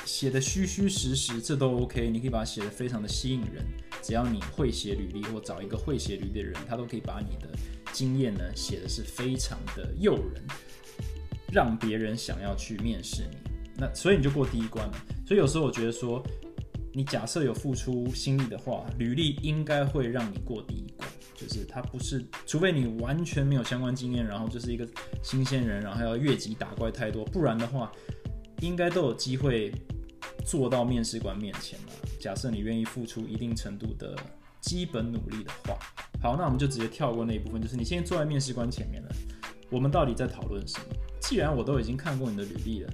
[0.05, 3.65] 写的虚虚实实，这都 OK，你可以把它写的非常的吸引人。
[4.01, 7.49] 只要你会写履历，或找一个会写履历的人，他都可以把你的
[7.91, 10.41] 经验呢写的是非常的诱人，
[11.51, 13.37] 让别人想要去面试你。
[13.75, 15.05] 那所以你就过第一关了。
[15.27, 16.25] 所以有时候我觉得说，
[16.95, 21.05] 你假设有付出心力的话，履历应该会让你过第一关。
[21.35, 24.87] 就是它不是，除非你完全没有相关经验，然后就是一个
[25.21, 27.91] 新鲜人，然后要越级打怪太多，不然的话，
[28.61, 29.73] 应该都有机会
[30.45, 31.87] 做到面试官面前了。
[32.17, 34.15] 假设你愿意付出一定程度的
[34.61, 35.77] 基本努力的话，
[36.21, 39.09] 好，那我们就直接跳过那一部分，就是你现在坐在面试官前面了，
[39.69, 40.95] 我们到底在讨论什么？
[41.19, 42.93] 既然我都已经看过你的履历了，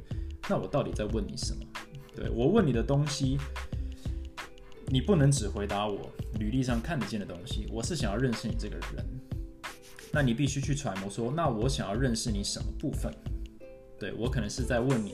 [0.50, 1.64] 那我到底在问你什么？
[2.16, 3.38] 对我问你的东西，
[4.94, 9.06] 你不能只回答我履历上看得见的东西，我是想要认识你这个人，
[10.12, 13.10] 那你必须去揣摩说，那我想要认识你什么部分？
[13.98, 15.14] 对我可能是在问你，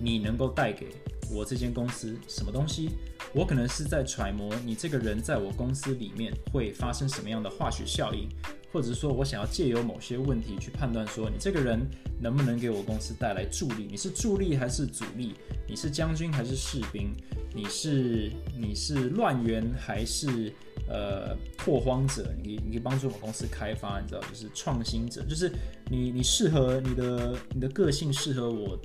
[0.00, 0.90] 你能够带给
[1.28, 2.90] 我这间公司什么东西？
[3.34, 8.28] 我可能是在揣摩你这个人在我公司里面会发生什么样的化学效应，
[8.76, 11.80] 或者是说我想要借由某些问题去判断说你这个人
[12.20, 13.88] 能不能给我公司带来助力？
[13.90, 15.32] 你是助力还是阻力？
[15.66, 17.10] 你是将军还是士兵？
[17.54, 20.52] 你是你是乱源还是
[20.90, 22.30] 呃拓荒者？
[22.42, 25.50] 你你可以帮助我们公司开发，你知道就是创新者，就是
[25.90, 28.78] 你你适合你的你的个性适合我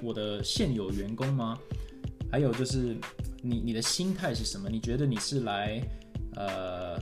[0.00, 1.58] 我的现有员工吗？
[2.30, 2.96] 还有就是。
[3.40, 4.68] 你你的心态是什么？
[4.68, 5.80] 你觉得你是来，
[6.34, 6.98] 呃，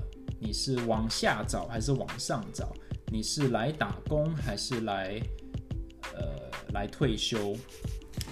[0.46, 2.72] 你是往下找还是往上找？
[3.10, 5.20] 你是来打工还是来，
[6.14, 7.56] 呃，来退休？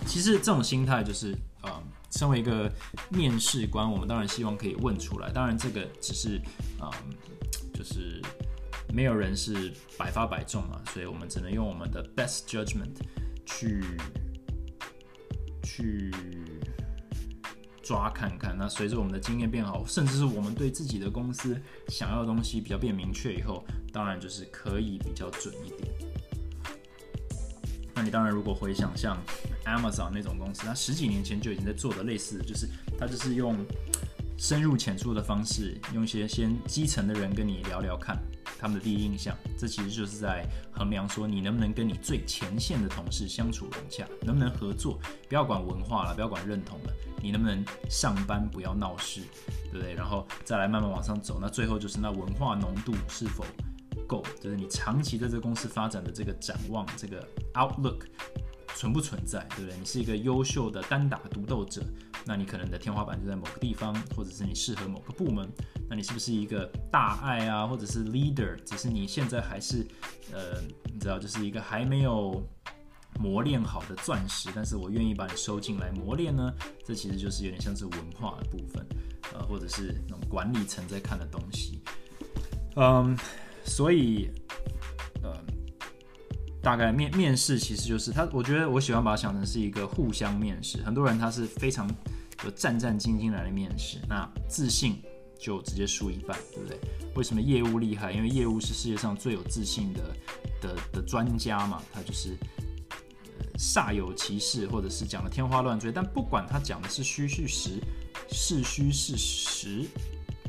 [0.06, 2.70] 其实这种心态就是，呃，身为一个
[3.08, 5.28] 面试官，我们当然希望可以问出来。
[5.32, 6.40] 当然，这个只是，
[6.80, 6.88] 嗯，
[7.74, 8.22] 就是
[8.92, 12.94] 没有人是百发百中嘛，所以我们只能用我们的 best judgment
[13.44, 13.82] 去，
[15.64, 16.12] 去。
[17.84, 25.80] 抓看看，那随着我们的经验变好，甚至是我们对自己的公司想要的东西比较变明确以后，当然就是可以比较准一点。
[27.94, 29.16] 那你当然如果回想像
[29.66, 32.66] Amazon 那种公司，它十几年前就已经在做的类似，就是
[32.98, 33.54] 它就是用
[34.36, 38.18] 深入浅出的方式，用一些先基层的人跟你聊聊看。
[38.58, 46.92] 他们的第一印象，这其实就是在衡量说你能不能跟你最前线的同事相处融洽，能不能合作，不要管文化了，不要管认同了，
[47.22, 49.20] 你能不能上班不要闹事，
[49.70, 49.94] 对不对？
[49.94, 53.44] 然后再来慢慢往上走，那最后就是那文化浓度是否
[54.06, 58.06] 够，就是你长期在这个公司发展的这个展望，这个 outlook
[58.74, 59.78] 存不存在，对不对？
[59.78, 61.82] 你是一个优秀的单打独斗者。
[62.26, 65.46] 那你可能的天花板就在某个地方，或者是你适合某个部门。
[65.88, 68.56] 那你是不是一个大爱啊，或者是 leader？
[68.64, 69.86] 只是你现在还是，
[70.32, 70.58] 呃，
[70.92, 72.42] 你知道，就是一个还没有
[73.20, 74.48] 磨练好的钻石。
[74.54, 76.50] 但是我愿意把你收进来磨练呢。
[76.82, 78.86] 这其实就是有点像是文化的部分，
[79.34, 81.82] 呃，或者是那种管理层在看的东西。
[82.76, 83.14] 嗯，
[83.64, 84.30] 所以，
[85.22, 85.38] 呃，
[86.64, 90.82] 大概面面试其实就是他，我觉得我喜欢把它想成是一个互相面试。
[90.82, 91.88] 很多人他是非常。
[92.42, 95.00] 就战战兢兢来的面试，那自信
[95.38, 96.78] 就直接输一半，对不对？
[97.14, 98.12] 为什么业务厉害？
[98.12, 100.16] 因为业务是世界上最有自信的
[100.60, 102.36] 的的专家嘛，他就是
[103.56, 105.90] 煞有其事，或者是讲的天花乱坠。
[105.90, 107.80] 但不管他讲的是虚是实，
[108.28, 109.86] 是虚是实，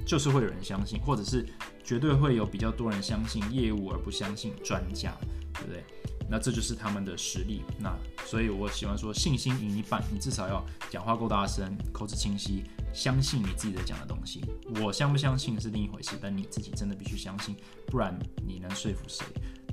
[0.06, 1.46] 就是会有人相信，或者是
[1.82, 5.16] 绝对会有比较多人相信业务而不相信专家，
[5.54, 5.84] 对不对？
[6.30, 7.62] 那这就是他们的实力。
[7.80, 7.96] 那
[8.26, 12.64] 所以我喜欢说，信心赢一半，你至少要讲话够大声，口齿清晰，
[12.94, 14.44] 相信你自己在讲的东西。
[14.82, 17.56] 我相不相信是另一回事，但你自己真的必须相信，
[17.88, 19.26] 不然你能说服谁？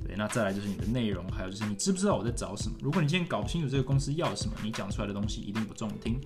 [0.05, 2.75] 对，那再来就是你的内容，还有就是你知不知道我在找什么？
[2.81, 6.19] 如果你今天搞不清楚这个公司要什么，你讲出来的东西一定不中听。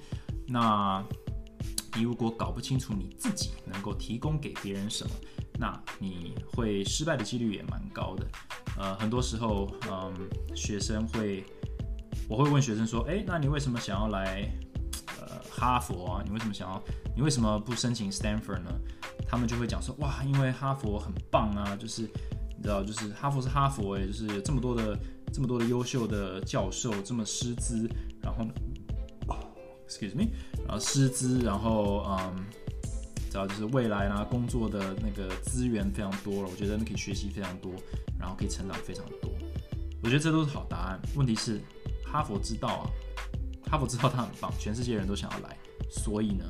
[0.48, 1.04] 那
[1.96, 5.12] 你如果搞不清楚你自己能够提供给别人什么，
[5.58, 8.28] 那你会失败的几率也蛮高的。
[8.78, 10.14] 呃，很多时候，嗯，
[10.56, 11.44] 学生会，
[12.30, 14.50] 我会问学生说，哎，那你为什么想要来，
[15.20, 16.24] 呃，哈佛啊？
[16.26, 16.82] 你为什么想要？
[17.16, 18.72] 你为什么不申请 Stanford 呢？
[19.28, 22.10] 他们就会讲说，哇，因为哈佛很棒啊，就是。
[22.60, 24.98] 你知道，就是哈佛是哈佛，哎，就是这么多的
[25.32, 27.88] 这么多的优秀的教授，这么师资，
[28.20, 28.52] 然后呢
[29.88, 30.24] ，excuse me，
[30.66, 32.46] 然后师资，然后嗯，
[33.28, 37.72] 知道就是未来呢工作的那个资源非常多了，我觉得你可以学习非常多，
[38.20, 39.32] 然后可以成长非常多，
[40.02, 41.00] 我觉得这都是好答案。
[41.16, 41.62] 问题是
[42.06, 42.86] 哈佛知道啊，
[43.70, 45.58] 哈佛知道他很棒，全世界人都想要来，
[45.90, 46.46] 所以呢，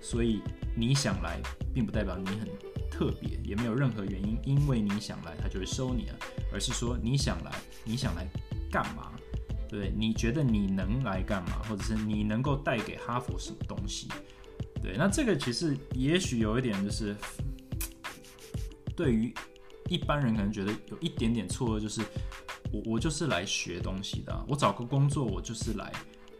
[0.00, 0.40] 所以
[0.76, 1.40] 你想来，
[1.74, 2.48] 并不代表你很。
[2.90, 6.16] 特别也没有任何原因，因为你想来，他就会收你了，
[6.52, 7.52] 而是说你想来，
[7.84, 8.26] 你想来
[8.72, 9.12] 干嘛？
[9.68, 14.08] 对，你觉得你能来干嘛，或者是你能够带给哈佛什么东西？
[14.82, 17.14] 对，那这个其实也许有一点就是，
[18.96, 19.34] 对于
[19.88, 22.00] 一般人可能觉得有一点点错愕，就是
[22.72, 25.92] 我我就是来学东西的，我找个工作我就是来，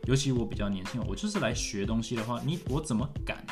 [0.06, 3.44] 尤其我比较年轻，我就是来学东西的话，你我怎么敢？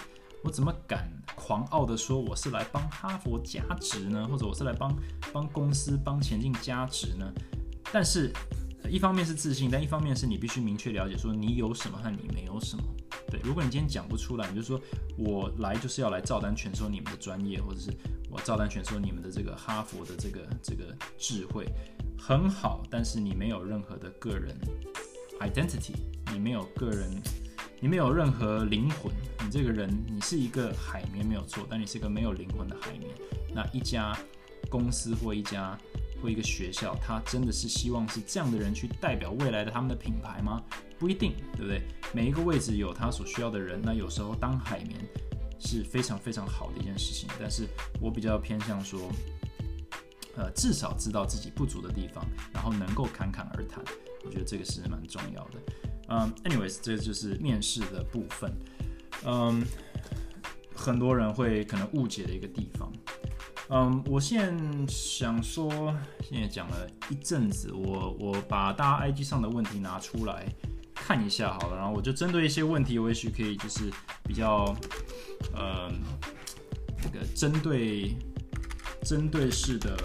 [0.45, 4.29] 我怎么敢狂傲的说我是来帮哈佛加值呢？
[4.31, 4.97] 或者我是来帮
[5.33, 7.33] 帮公司帮前进加值呢？
[7.93, 8.33] 但是，
[8.89, 12.83] 一方面是自信，但一方面是你必须明确了解说你有什么和你没有什么。
[13.31, 14.81] 对，如果你今天讲不出来，你就说
[15.17, 17.91] 我来就是要来照单全收你们的专业，或者是
[18.31, 21.67] 我照单全收你们的这个哈佛的这个这个智慧，
[22.19, 24.57] 很好，但是你没有任何的个人
[25.41, 25.95] identity，
[26.33, 27.11] 你没有个人。
[27.79, 29.13] 你没有任何灵魂，
[29.45, 33.11] 你这个人，你是一个海绵没有错，但你是一个没有灵魂的海绵。
[33.55, 34.17] 那一家
[34.71, 35.79] 公司或一家
[36.23, 40.63] 或一个学校，他真的是希望是这样的人去代表未来的他们的品牌吗？
[40.99, 41.83] 不一定，对不对？
[42.13, 43.81] 每一个位置有他所需要的人。
[43.83, 44.99] 那有时候当海绵
[45.59, 47.67] 是非常非常好的一件事情，但是
[48.01, 49.01] 我比较偏向说，
[50.37, 53.85] 呃，至少知道自己不足的地方，然后能够侃侃而谈，
[54.25, 55.59] 我觉得这个是蛮重要的。
[56.09, 58.53] 嗯，anyways，这就是面试的部分。
[59.25, 59.65] 嗯，
[60.75, 62.93] 很多人会可能误解的一个地方。
[63.69, 70.47] 嗯，我现在想说，现在讲了一阵子，我我把大家 IG 上的问题拿出来
[70.95, 73.91] 看一下好了，然后我就针对一些问题，我也许可以就是
[74.23, 74.75] 比较，
[75.53, 75.91] 呃，
[77.03, 78.15] 这个针对
[79.03, 79.97] 针对式的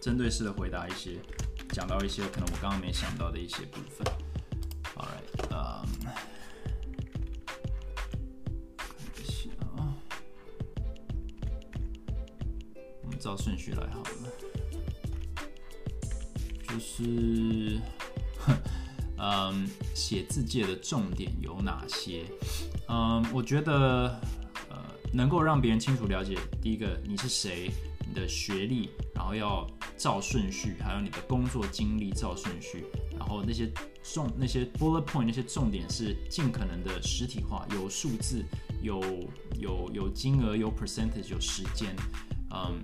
[0.00, 1.18] 针对式的回答一些。
[1.72, 4.06] 讲到一些可能我刚刚没想到的一些部分。
[4.94, 5.84] All right，嗯，
[13.26, 14.30] 照顺序来好了。
[16.68, 17.80] 就是，
[19.18, 22.22] 嗯，写字界的重点有哪些？
[22.86, 24.20] 嗯，我觉得，
[24.70, 24.76] 呃，
[25.12, 27.68] 能够让别人清楚了解，第一个你是谁，
[28.06, 29.66] 你的学历，然后要。
[29.98, 32.84] 照顺序，还有你的工作经历照顺序，
[33.18, 33.72] 然后那些
[34.02, 38.44] 重那些 bullet point 那些重点是尽可能的实体化，有数字，
[38.82, 39.00] 有
[39.58, 41.96] 有有金额，有 percentage，有时间，
[42.50, 42.78] 嗯，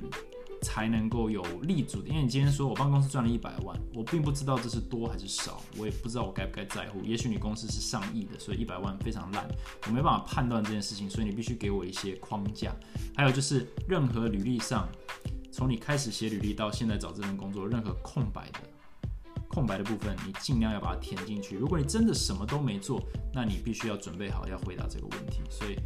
[0.62, 2.08] 才能够有立足的。
[2.08, 7.02] 因为你今天说我帮公司赚了一百万，我并不知道这是多还是少，我也不知道我该不该在乎。
[7.02, 9.46] 也许你公司是上亿的，所以一百万非常烂，
[9.86, 12.74] 我没办法判断这件事情，所以你必须给我一些框架。
[13.14, 14.88] 还有就是任何履历上。
[15.54, 18.60] 从你开始写履历到现在找这份工作，任何空白的
[19.48, 21.58] 空白的部分，你尽量要把它填进去。
[21.58, 23.02] 如果你真的什么都没做，
[23.34, 25.42] 那你必须要准备好要回答这个问题。
[25.50, 25.76] 所以，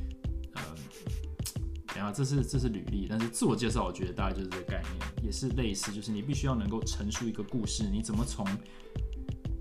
[0.55, 0.63] 呃，
[1.97, 8.47] 等下这是这是履历，但是自我介绍，我觉得大概就是这个概念，也是类似，就是你必须要能够陈述一个故事，你怎么从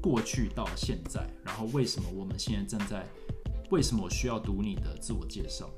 [0.02, 3.08] 过去到现在，然后为什么我们现在正在，
[3.72, 5.72] 为什么我需要读你的自我介绍，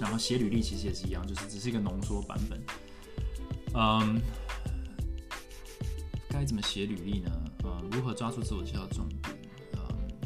[0.00, 2.62] 然后写履历其实也是一样，就是只是一个浓缩版本。
[3.74, 4.20] 嗯，
[6.28, 7.30] 该怎么写履历呢？
[7.64, 9.35] 呃，如何抓住自我介绍重点？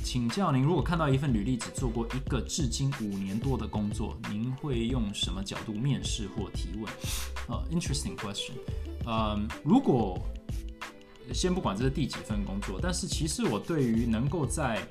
[0.03, 6.93] 请教您，如果看到一份履历只做过一个至今五年多的工作，您会用什么角度面试或提问？
[7.49, 8.53] 呃，interesting question。
[9.07, 10.19] 嗯，如果
[11.33, 14.85] 先不管这是第几份工作，但是其实我对于能够在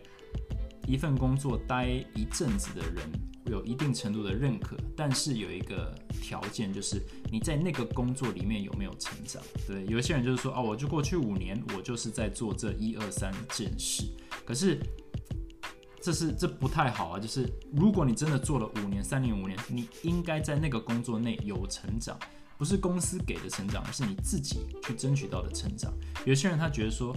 [0.88, 3.04] 一份工作待一阵子的人。
[3.50, 9.42] 有一定程度的认可，但是有一个条件，就是你在那个工作里面有没有成长？
[9.68, 14.04] 对，有些人就是说，哦，我就过去五年，我就是在做这一二三件事。
[14.46, 14.80] 可是，
[16.02, 17.20] 这是这不太好啊。
[17.20, 22.18] 就是如果你真的做了五年、三年、五年，你应该在那个工作内有成长。
[22.58, 25.94] 不是公司给的成长，而是你自己去争取到的成长。
[26.26, 27.16] 有些人他觉得说，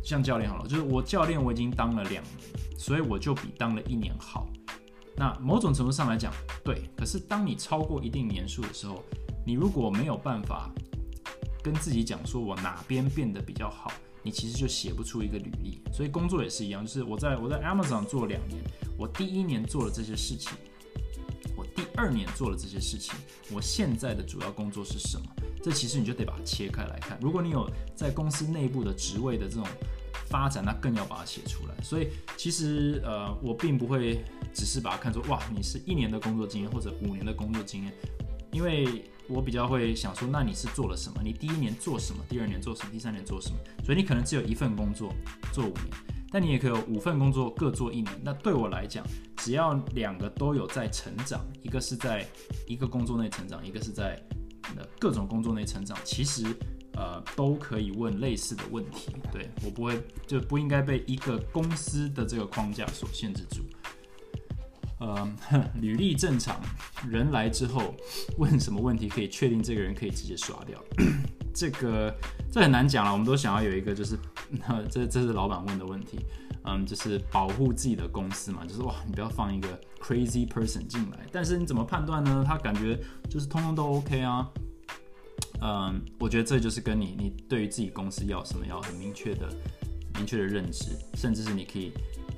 [0.00, 4.48] 像教练好了，就是我教练我已经当了两年，所以我就比当了一年好。
[5.16, 6.32] 那某种程度上来讲，
[6.64, 6.90] 对。
[6.96, 9.02] 可是当你超过一定年数的时候，
[9.46, 10.70] 你如果没有办法
[11.62, 13.92] 跟自己讲说我哪边变得比较好，
[14.22, 15.80] 你其实就写不出一个履历。
[15.92, 18.62] 所以工作也是一样，就是我在我在 Amazon 做了两年，
[18.98, 20.52] 我第一年做了这些事情，
[21.56, 23.14] 我第二年做了这些事情，
[23.52, 25.26] 我现在的主要工作是什么？
[25.62, 27.18] 这其实你就得把它切开来看。
[27.22, 29.64] 如果你有在公司内部的职位的这种
[30.34, 31.74] 发展，那更要把它写出来。
[31.80, 37.94] 所以其实呃，我并不会只是把它看作哇，你是一年的工作经验或者五年的工作经验，
[38.50, 41.20] 因为我比较会想说，那你是做了什么？
[41.22, 42.20] 你第一年做什么？
[42.28, 42.90] 第二年做什么？
[42.90, 43.56] 第三年做什么？
[43.84, 45.14] 所以你可能只有一份工作
[45.52, 45.86] 做五年，
[46.32, 48.12] 但你也可以有五份工作各做一年。
[48.24, 49.06] 那对我来讲，
[49.36, 52.26] 只要两个都有在成长，一个是在
[52.66, 54.20] 一个工作内成长，一个是在
[54.98, 56.44] 各种工作内成长，其实
[56.96, 59.12] 呃都可以问类似的问题。
[59.32, 63.62] 对我不会就不应该被一个公司的这个框架所限制住。
[65.00, 65.30] 呃，
[65.82, 66.58] 履历正常，
[67.06, 67.94] 人来之后
[68.38, 70.82] 问什么问题可以确定这个人可以直接刷掉？
[71.52, 72.14] 这个
[72.50, 73.12] 这很难讲了。
[73.12, 74.16] 我们都想要有一个，就是
[74.88, 76.18] 这这是老板问的问题，
[76.64, 81.26] 嗯，就是保护自己的公司嘛，就是哇，你不要放一个 crazy person 进来。
[81.30, 82.42] 但是你怎么判断呢？
[82.46, 84.48] 他感觉就是通通都 OK 啊。
[85.60, 89.48] 嗯，我觉得这就是跟你你对于自己公司要什么要很明确的
[90.14, 91.92] 明确的认知，甚至是你可以。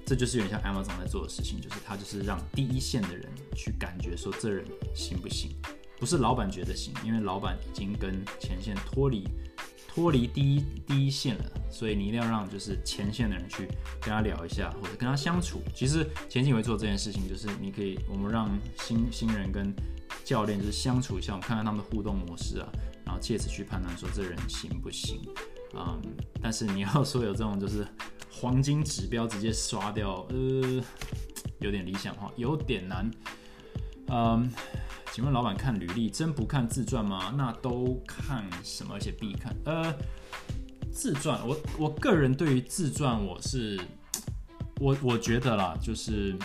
[0.09, 5.51] 这就是有点像 Amazon 在做的事情，就是他就是让第一线的人去感觉说这人行不行，
[5.99, 9.27] 不是老板觉得行，因为老板已经跟前线脱离
[9.89, 13.67] 脱离第一第一线了，所以你一定要让就是前线的人去
[14.01, 15.61] 跟他聊一下，或者跟他相处。
[15.75, 19.75] 其实前景会做这件事情，就是你可以我们让新新人跟
[20.25, 22.69] 教练就是相处一下，我们看看他们的互动模式啊，
[23.05, 25.21] 然后借此去判断说这人行不行。
[25.75, 26.01] 嗯，
[26.43, 27.87] 但是你要说有这种就是
[28.31, 30.83] 黄金指标直接刷掉，呃，
[31.61, 33.11] 有点理想化，有点难。
[34.09, 34.51] 嗯，
[35.13, 37.35] 请问老板看履历真不看自传吗？
[37.37, 38.95] 那都看什么？
[38.95, 39.55] 而且必看？
[39.65, 39.95] 呃，
[40.93, 43.81] 自传，我我个人对于自传，我是
[44.81, 46.37] 我我觉得啦，就是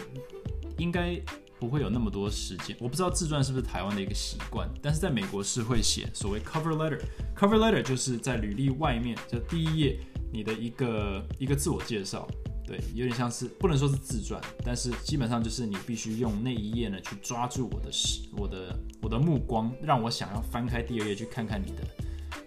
[0.77, 1.19] 应该。
[1.61, 6.99] 不会有那么多时间，我不知道自传是不是台湾的一个习惯，但是在美国是会写所谓 cover letter。
[7.37, 9.99] cover letter 就是在履历外面，就第一页
[10.33, 12.27] 你的一个一个自我介绍，
[12.65, 21.83] 对，有点像是不能说是自传，但是基本上就是你必须用那一页呢去抓住我的视我的我的目光，让我想要翻开第二页去看看你的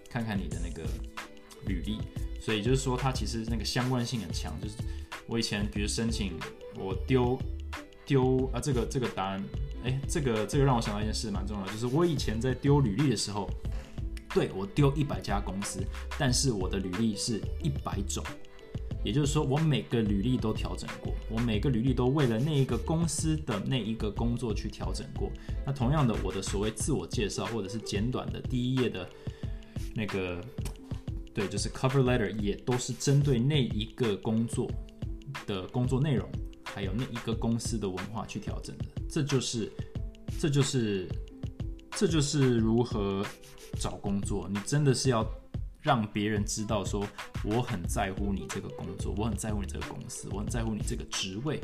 [0.09, 0.85] 看看你的那个
[1.67, 1.99] 履历。
[2.41, 4.75] 所以就是说它其实那个相关性很强，就是
[5.25, 6.33] 我以前比如申请
[6.77, 7.39] 我丢。
[8.05, 9.43] 丢啊，这个这个答案，
[9.83, 13.49] 哎，这个这个让我想到一件事蛮重要的，就是我以前在丢履历的时候，
[14.33, 15.83] 对我丢一百家公司，
[16.19, 18.23] 但是我的履历是一百种，
[19.03, 25.31] 也就是说我每个履历都调整过，我每个履历都为了那一个公司的那一个工作去调整过。
[25.65, 29.09] 那同样的，我的所谓自我介绍或者是简短的第一页的
[29.95, 30.43] 那个，
[31.33, 34.69] 对，就是 cover letter，也都是针对那一个工作
[35.47, 36.29] 的工作内容。
[36.65, 39.71] 还有那一个公司的文化去调整的，这就是，
[40.39, 41.07] 这就是，
[41.91, 43.25] 这就是如何
[43.79, 44.49] 找工作。
[44.51, 45.25] 你真的是要
[45.81, 47.07] 让别人知道说，
[47.43, 51.61] 我很在乎你这个工作，我很在乎你这个公司，我很在乎你这个职位。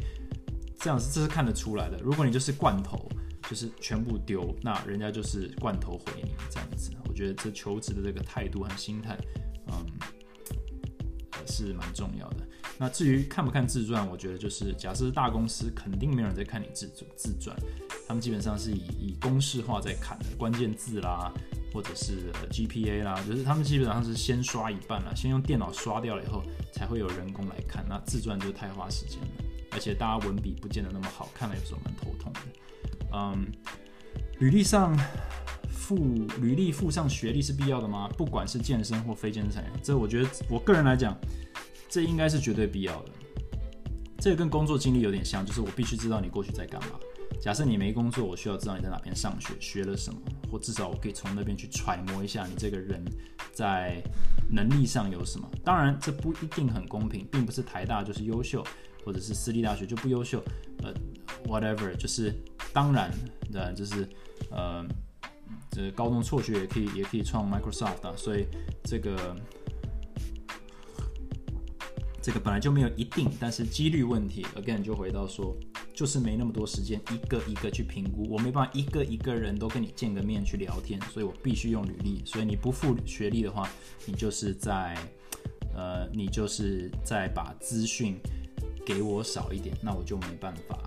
[0.79, 1.97] 这样子这是看得出来的。
[1.99, 3.07] 如果你就是罐头，
[3.49, 6.91] 就是全部丢，那人家就是罐头回你这样子。
[7.07, 9.15] 我觉得这求职的这个态度和心态，
[9.67, 9.85] 嗯，
[11.45, 12.47] 是蛮重要的。
[12.81, 16.89] 那至于看不看自传，我觉得就是假设是大公司，肯定没有人在看你自。
[17.15, 17.55] 自传，
[18.07, 21.31] 他们基本上是以以公式化在看的，关键字啦，
[21.71, 26.41] 或者是 GPA 啦，就是他们基本上是先刷一半了，先用电脑刷掉了以后，
[26.73, 27.85] 才会有人工来看。
[27.87, 29.27] 那自传就太花时间了，
[29.73, 32.39] 而且大家文笔不见得那么好看了，有时候蛮头痛的。
[33.13, 33.45] 嗯，
[34.39, 34.97] 履历上
[35.69, 35.97] 附
[36.39, 38.09] 履历附上学历是必要的吗？
[38.17, 41.15] 不管是健身或非健身产业，这我觉得我个人来讲。
[41.91, 43.11] 这应该是绝对必要的。
[44.17, 46.97] 这个跟工作经历有点像，就是我必须知道你过去在干嘛。
[47.41, 50.19] 假设你没工作，我需要知道你在哪边上学，学了什么，
[50.49, 53.03] 或至少我可以从那边去揣摩一下你这个人
[53.51, 54.01] 在
[54.49, 55.49] 能力上有什么。
[55.65, 58.63] 当然，这不一定很公平，并不是台大就是优秀，
[59.03, 60.41] 或者是私立大学就不优秀。
[60.83, 60.93] 呃
[61.45, 62.33] ，whatever，就是
[62.71, 63.11] 当然
[63.51, 64.07] 的，就是
[64.49, 64.85] 呃，
[65.71, 68.13] 这高中辍学也可以，也可以创 Microsoft 啊。
[68.15, 68.45] 所以
[68.83, 69.35] 这个。
[72.21, 75.55] 这个本来就没有一定，但是几率问题，again 就回到说，
[75.93, 82.21] 就是没那么多时间一个一个去评估，我没办法一个一个人都跟你见个面去聊天，所以我必须用履历。
[82.25, 83.67] 所以你不付学历的话，
[84.05, 84.95] 你就是在
[85.73, 88.19] 呃，你就是在把资讯
[88.85, 90.77] 给我少一点，那我就没办法。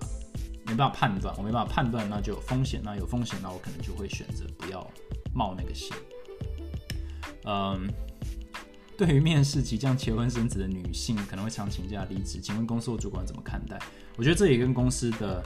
[0.67, 2.81] 没办法判断，我没办法判断，那就有风险。
[2.83, 4.89] 那有风险，那我可能就会选择不要
[5.31, 5.95] 冒那个险。
[7.43, 7.87] 嗯，
[8.97, 13.79] 对于面试即将结婚生子的女性，可能会常请假离职，请问公司或主管怎么看待？
[14.15, 15.43] 我觉得这也跟公司的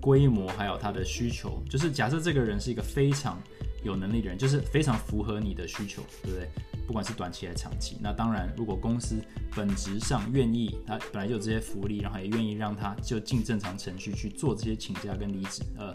[0.00, 3.40] 规模还有他的需求，就是假设这个人是一个非常
[3.82, 6.48] 有能力的人，就是非常符合你的需求，对不对？
[6.86, 9.22] 不管是短期还是长期，那当然，如果公司
[9.54, 15.94] 本质上愿意，他本来就有这些福利，然后也愿意让他就进正常程序去做这些请假跟离职，呃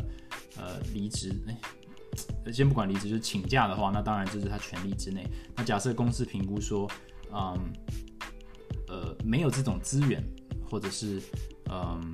[0.56, 1.58] 呃离职，哎，
[2.52, 5.28] 先不管离职，就是请假的话，那当然这是他权利之内。
[5.56, 6.90] 那假设公司评估说，
[7.34, 7.60] 嗯，
[8.88, 10.24] 呃，没有这种资源，
[10.70, 11.22] 或者是
[11.70, 12.14] 嗯，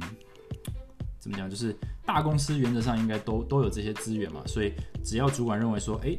[1.20, 1.76] 怎么讲，就是
[2.06, 4.74] 大公司原则上应该都都有这些资源嘛，所以
[5.04, 6.18] 只要主管认为说，哎。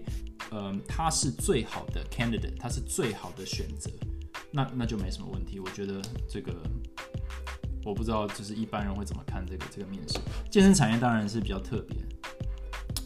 [0.55, 3.91] 嗯，他是最好的 candidate，他是最好的选择，
[4.51, 5.59] 那那就没什么问题。
[5.59, 6.53] 我觉得这个
[7.87, 10.19] 我不知道，就是一般人会怎么看这个这个面试。
[10.51, 11.97] 健身产业当然是比较特别，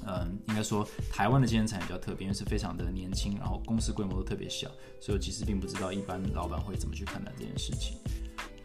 [0.07, 4.69] 嗯，应该说台湾的健身产业比较特别，因为是非常的年轻，然后公司规模都特别小，
[5.01, 7.99] 所以我其实并不知道一般老板会怎么去看待这件事情。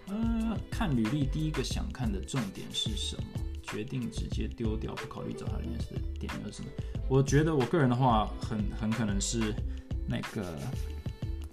[0.08, 3.24] 嗯，看履历第一个想看的重点是什么？
[3.64, 6.70] 决定直接丢掉，不考虑找他面试的点有什么？
[7.08, 9.54] 我觉得我个人的话，很很可能是
[10.06, 10.60] 那个，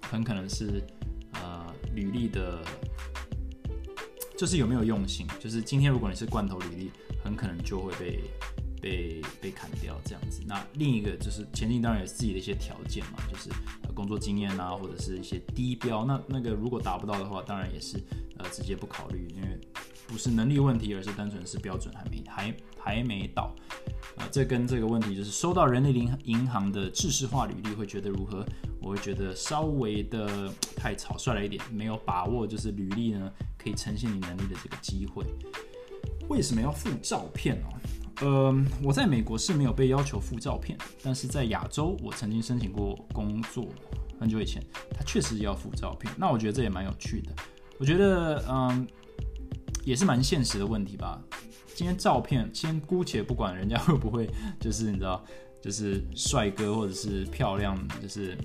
[0.01, 0.83] 很可能是
[1.33, 2.61] 呃履历的，
[4.37, 5.25] 就是有没有用心。
[5.39, 6.91] 就是今天如果你是罐头履历，
[7.23, 8.19] 很可能就会被
[8.81, 10.41] 被被砍掉这样子。
[10.45, 13.49] 那另一个就是前进当然有自己的一些条件嘛，就是
[13.93, 16.05] 工作经验啊，或者是一些低标。
[16.05, 17.97] 那那个如果达不到的话，当然也是
[18.37, 19.59] 呃直接不考虑，因为。
[20.11, 23.55] 不是能力问题，而是单纯是标准还没还还没到
[24.17, 24.27] 啊！
[24.31, 28.43] 这跟这个问题就是收到人力银银行的制式化履历会觉得如何？
[28.81, 35.23] 我会觉得稍微的太草率了一点，没有把握就是履历呢可以呈现你能力的这个机会。
[36.27, 37.67] 为什么要附照片呢？
[38.21, 43.67] 呃，我在美国是没有被要求附照片，但是在亚洲我曾经申请过工作，
[44.19, 44.61] 很久以前
[44.93, 46.13] 他确实要附照片。
[46.17, 47.31] 那我觉得这也蛮有趣的。
[47.77, 48.87] 我觉得嗯。
[49.85, 51.19] 也是蛮现实的问题吧。
[51.73, 55.23] 今天照片先姑且不管人家会不会，就是你知道，
[55.63, 58.37] 就是帅哥或者是漂亮，就是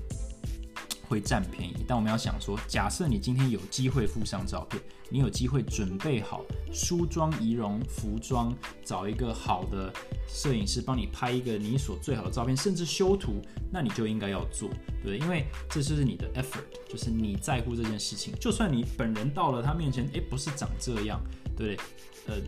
[1.09, 1.85] 会占便宜。
[1.87, 9.93] 但我们要想说，假设你今天有机会附上照片，你有机会准备好梳妆仪容、服装，找一个好的
[10.29, 13.41] 摄影师帮你拍一个你所最好的照片，甚至修图，
[13.71, 14.69] 那你就应该要做，
[15.03, 18.35] 对对因为这就是你的 effort，就是你在乎这件事情。
[18.41, 21.21] 就算你本人到了他面前，诶，不是长这样。
[21.57, 22.43] 对对，呃，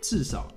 [0.00, 0.48] 至少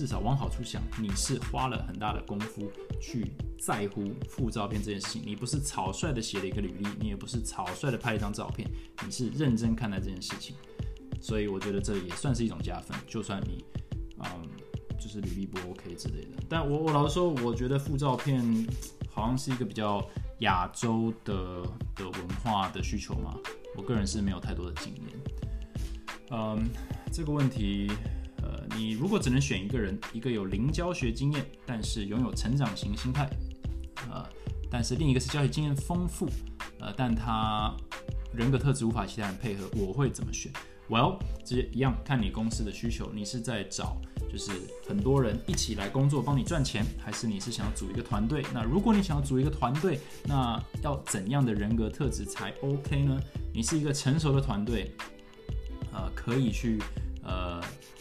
[0.00, 8.66] 至少往好处想，你是花了很大的功夫去在乎附照片这件事情，你不是草率的写了一个履历，你也不是草率的拍一张照片，
[9.04, 10.56] 你是认真看待这件事情，
[11.20, 13.62] 所以我觉得这也算是一种加分，就算你
[14.20, 14.24] 嗯
[14.98, 18.42] 就是履历不 OK 之类的，但我我老实说，我觉得附照片
[19.10, 20.02] 好像是一个比较
[20.38, 21.60] 亚洲的
[21.94, 23.36] 的文化的需求嘛，
[23.76, 25.04] 我个人是没有太多的经验。
[26.30, 26.70] 嗯，
[27.12, 27.90] 这个问题，
[28.42, 33.28] 呃，你如果只能选一个人，一个有零教学经验，但是拥有成长型心态，
[34.10, 34.26] 呃，
[34.70, 36.28] 但是另一个是教学经验丰富，
[36.78, 37.74] 呃，但他
[38.32, 40.50] 人格特质无法其他人配合，我会怎么选
[40.88, 44.50] ？Well，这一样看你公司的需求，你是在找就是
[44.88, 48.44] 很多人一起来工作帮你赚钱，还是你是想要组一个团队？
[48.54, 53.20] 那如果你想要组一个团队，那要怎样的人格特质才 OK 呢？
[53.52, 54.90] 你是一个成熟的团队。
[55.92, 56.78] 呃，可以去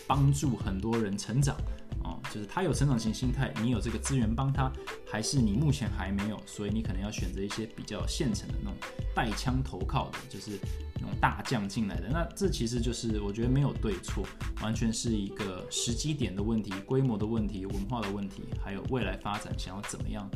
[0.10, 1.55] 帮助很多人成长
[2.03, 4.72] 哦，就是他有成长型心态，你有这个资源帮他，
[5.07, 8.76] 还是你目前还没有，所以你可能要选择一些比较现成的那种
[9.14, 10.57] 带枪投靠的，就是
[10.95, 12.10] 那种大将进来的。
[12.10, 14.26] 那这其实就是我觉得没有对错，
[14.64, 20.28] 完全是一个时机点的问题、规模的问题、文化的问题，还有未来发展想要怎么样、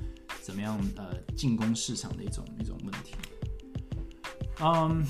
[0.44, 3.16] 怎么样呃进攻市场的一种一种问题。
[4.62, 5.04] 嗯。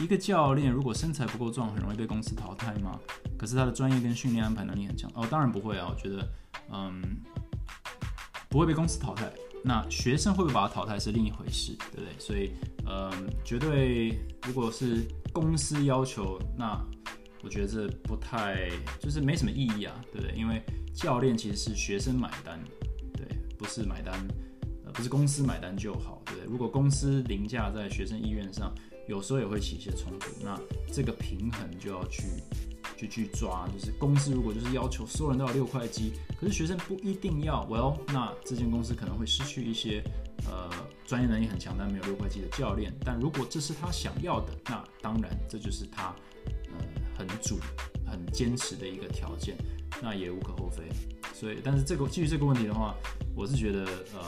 [0.00, 2.98] 一个教练如果身材不够壮，很容易被公司淘汰吗？
[3.38, 5.86] 可是他的专业跟训练安排能力很强哦，当然不会啊。
[5.90, 6.28] 我觉得，
[6.72, 7.02] 嗯，
[8.48, 9.30] 不会被公司淘汰。
[9.62, 12.08] 那学生会不会把他淘汰是另一回事，对不对？
[12.18, 12.52] 所以，
[12.86, 13.10] 嗯，
[13.44, 16.76] 绝对如果是公司要求，那
[17.44, 20.36] 我觉得这不太就是没什么意义啊，对不对？
[20.36, 20.60] 因为
[20.94, 22.58] 教练其实是学生买单，
[23.16, 23.26] 对，
[23.56, 24.14] 不是买单，
[24.84, 26.50] 呃，不是公司买单就好，对不对？
[26.50, 28.74] 如果公司凌驾在学生意愿上。
[29.06, 30.58] 有时候也会起一些冲突，那
[30.92, 32.22] 这个平衡就要去
[32.96, 40.02] 去去抓，就是公司如果就是要求所有人都要六块肌，可是学生不一定要，Well，那这间公司可能会失去一些
[40.46, 40.70] 呃
[41.04, 42.92] 专业能力很强但没有六块肌的教练。
[43.04, 46.14] 但如果这是他想要的，那当然这就是他
[46.70, 46.78] 呃
[47.18, 47.58] 很主
[48.06, 49.56] 很坚持的一个条件，
[50.00, 50.84] 那也无可厚非。
[51.34, 52.94] 所以，但是这个基于这个问题的话，
[53.34, 53.84] 我是觉得
[54.14, 54.20] 嗯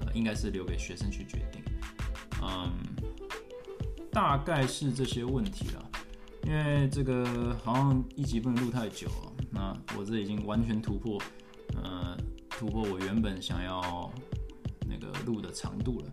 [0.00, 1.62] 呃应该是留给学生去决定，
[2.42, 2.72] 嗯，
[4.12, 5.86] 大概是这些问题了。
[6.44, 11.20] 因为这个好像一集不能录太久啊，那我这已经完全突破，
[11.76, 12.16] 呃，
[12.48, 14.10] 突破我原本想要
[14.88, 16.06] 那个录的长度了。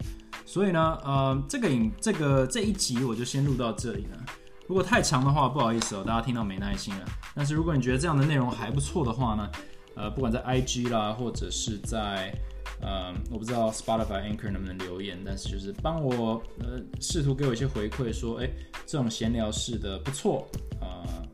[0.46, 4.26] 所以呢，呃，这个影这个这一集我就先录到这里了。
[4.68, 7.06] 如果太长的话，不好意思哦，大家听到没耐心了。
[7.34, 9.50] 但是如果你觉得这样的内容还不错的话呢，
[9.96, 12.38] 呃，不管在 IG 啦，或者是在
[12.80, 18.48] 呃，我不知道 Spotify Anchor 能不能留言，但是就是帮我呃试图给我一些回馈，说哎
[18.86, 20.48] 这种闲聊式的不错
[20.80, 21.26] 啊，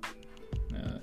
[0.71, 0.97] 呃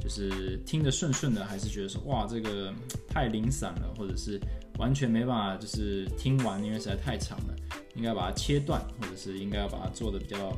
[0.00, 2.72] 就是听得顺顺的，还是觉得说哇这个
[3.08, 4.40] 太零散了，或者是
[4.78, 7.56] 完全没办法就是听完，因为实在太长了，
[7.96, 10.56] 应该把它切断，或者是应该要把它做的比较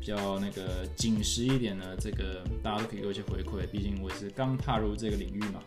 [0.00, 1.96] 比较那个紧实一点呢？
[1.96, 5.62] 这个大家都可以给我一些回馈，毕竟我也是刚踏入这个领域嘛，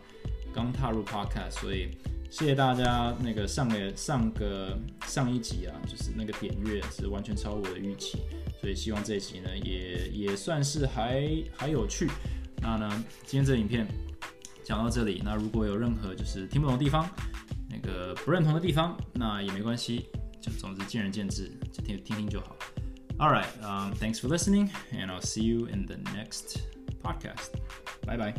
[0.52, 1.88] 刚踏入 Podcast，所以。
[2.30, 8.18] 谢谢大家，那个上个上个上一集啊，就是那个点阅是完全超我的预期，
[8.60, 12.10] 所以希望这一集呢也也算是还还有趣。
[12.60, 13.86] 那呢，今天这影片
[14.62, 17.08] 讲到这里，那如果有任何就是听不懂的地方，
[17.70, 20.06] 那个不认同的地方，那也没关系，
[20.40, 22.56] 就总之见仁见智，就听听听就好。
[23.18, 26.58] All right, um, thanks for listening, and I'll see you in the next
[27.02, 27.52] podcast.
[28.04, 28.34] Bye bye.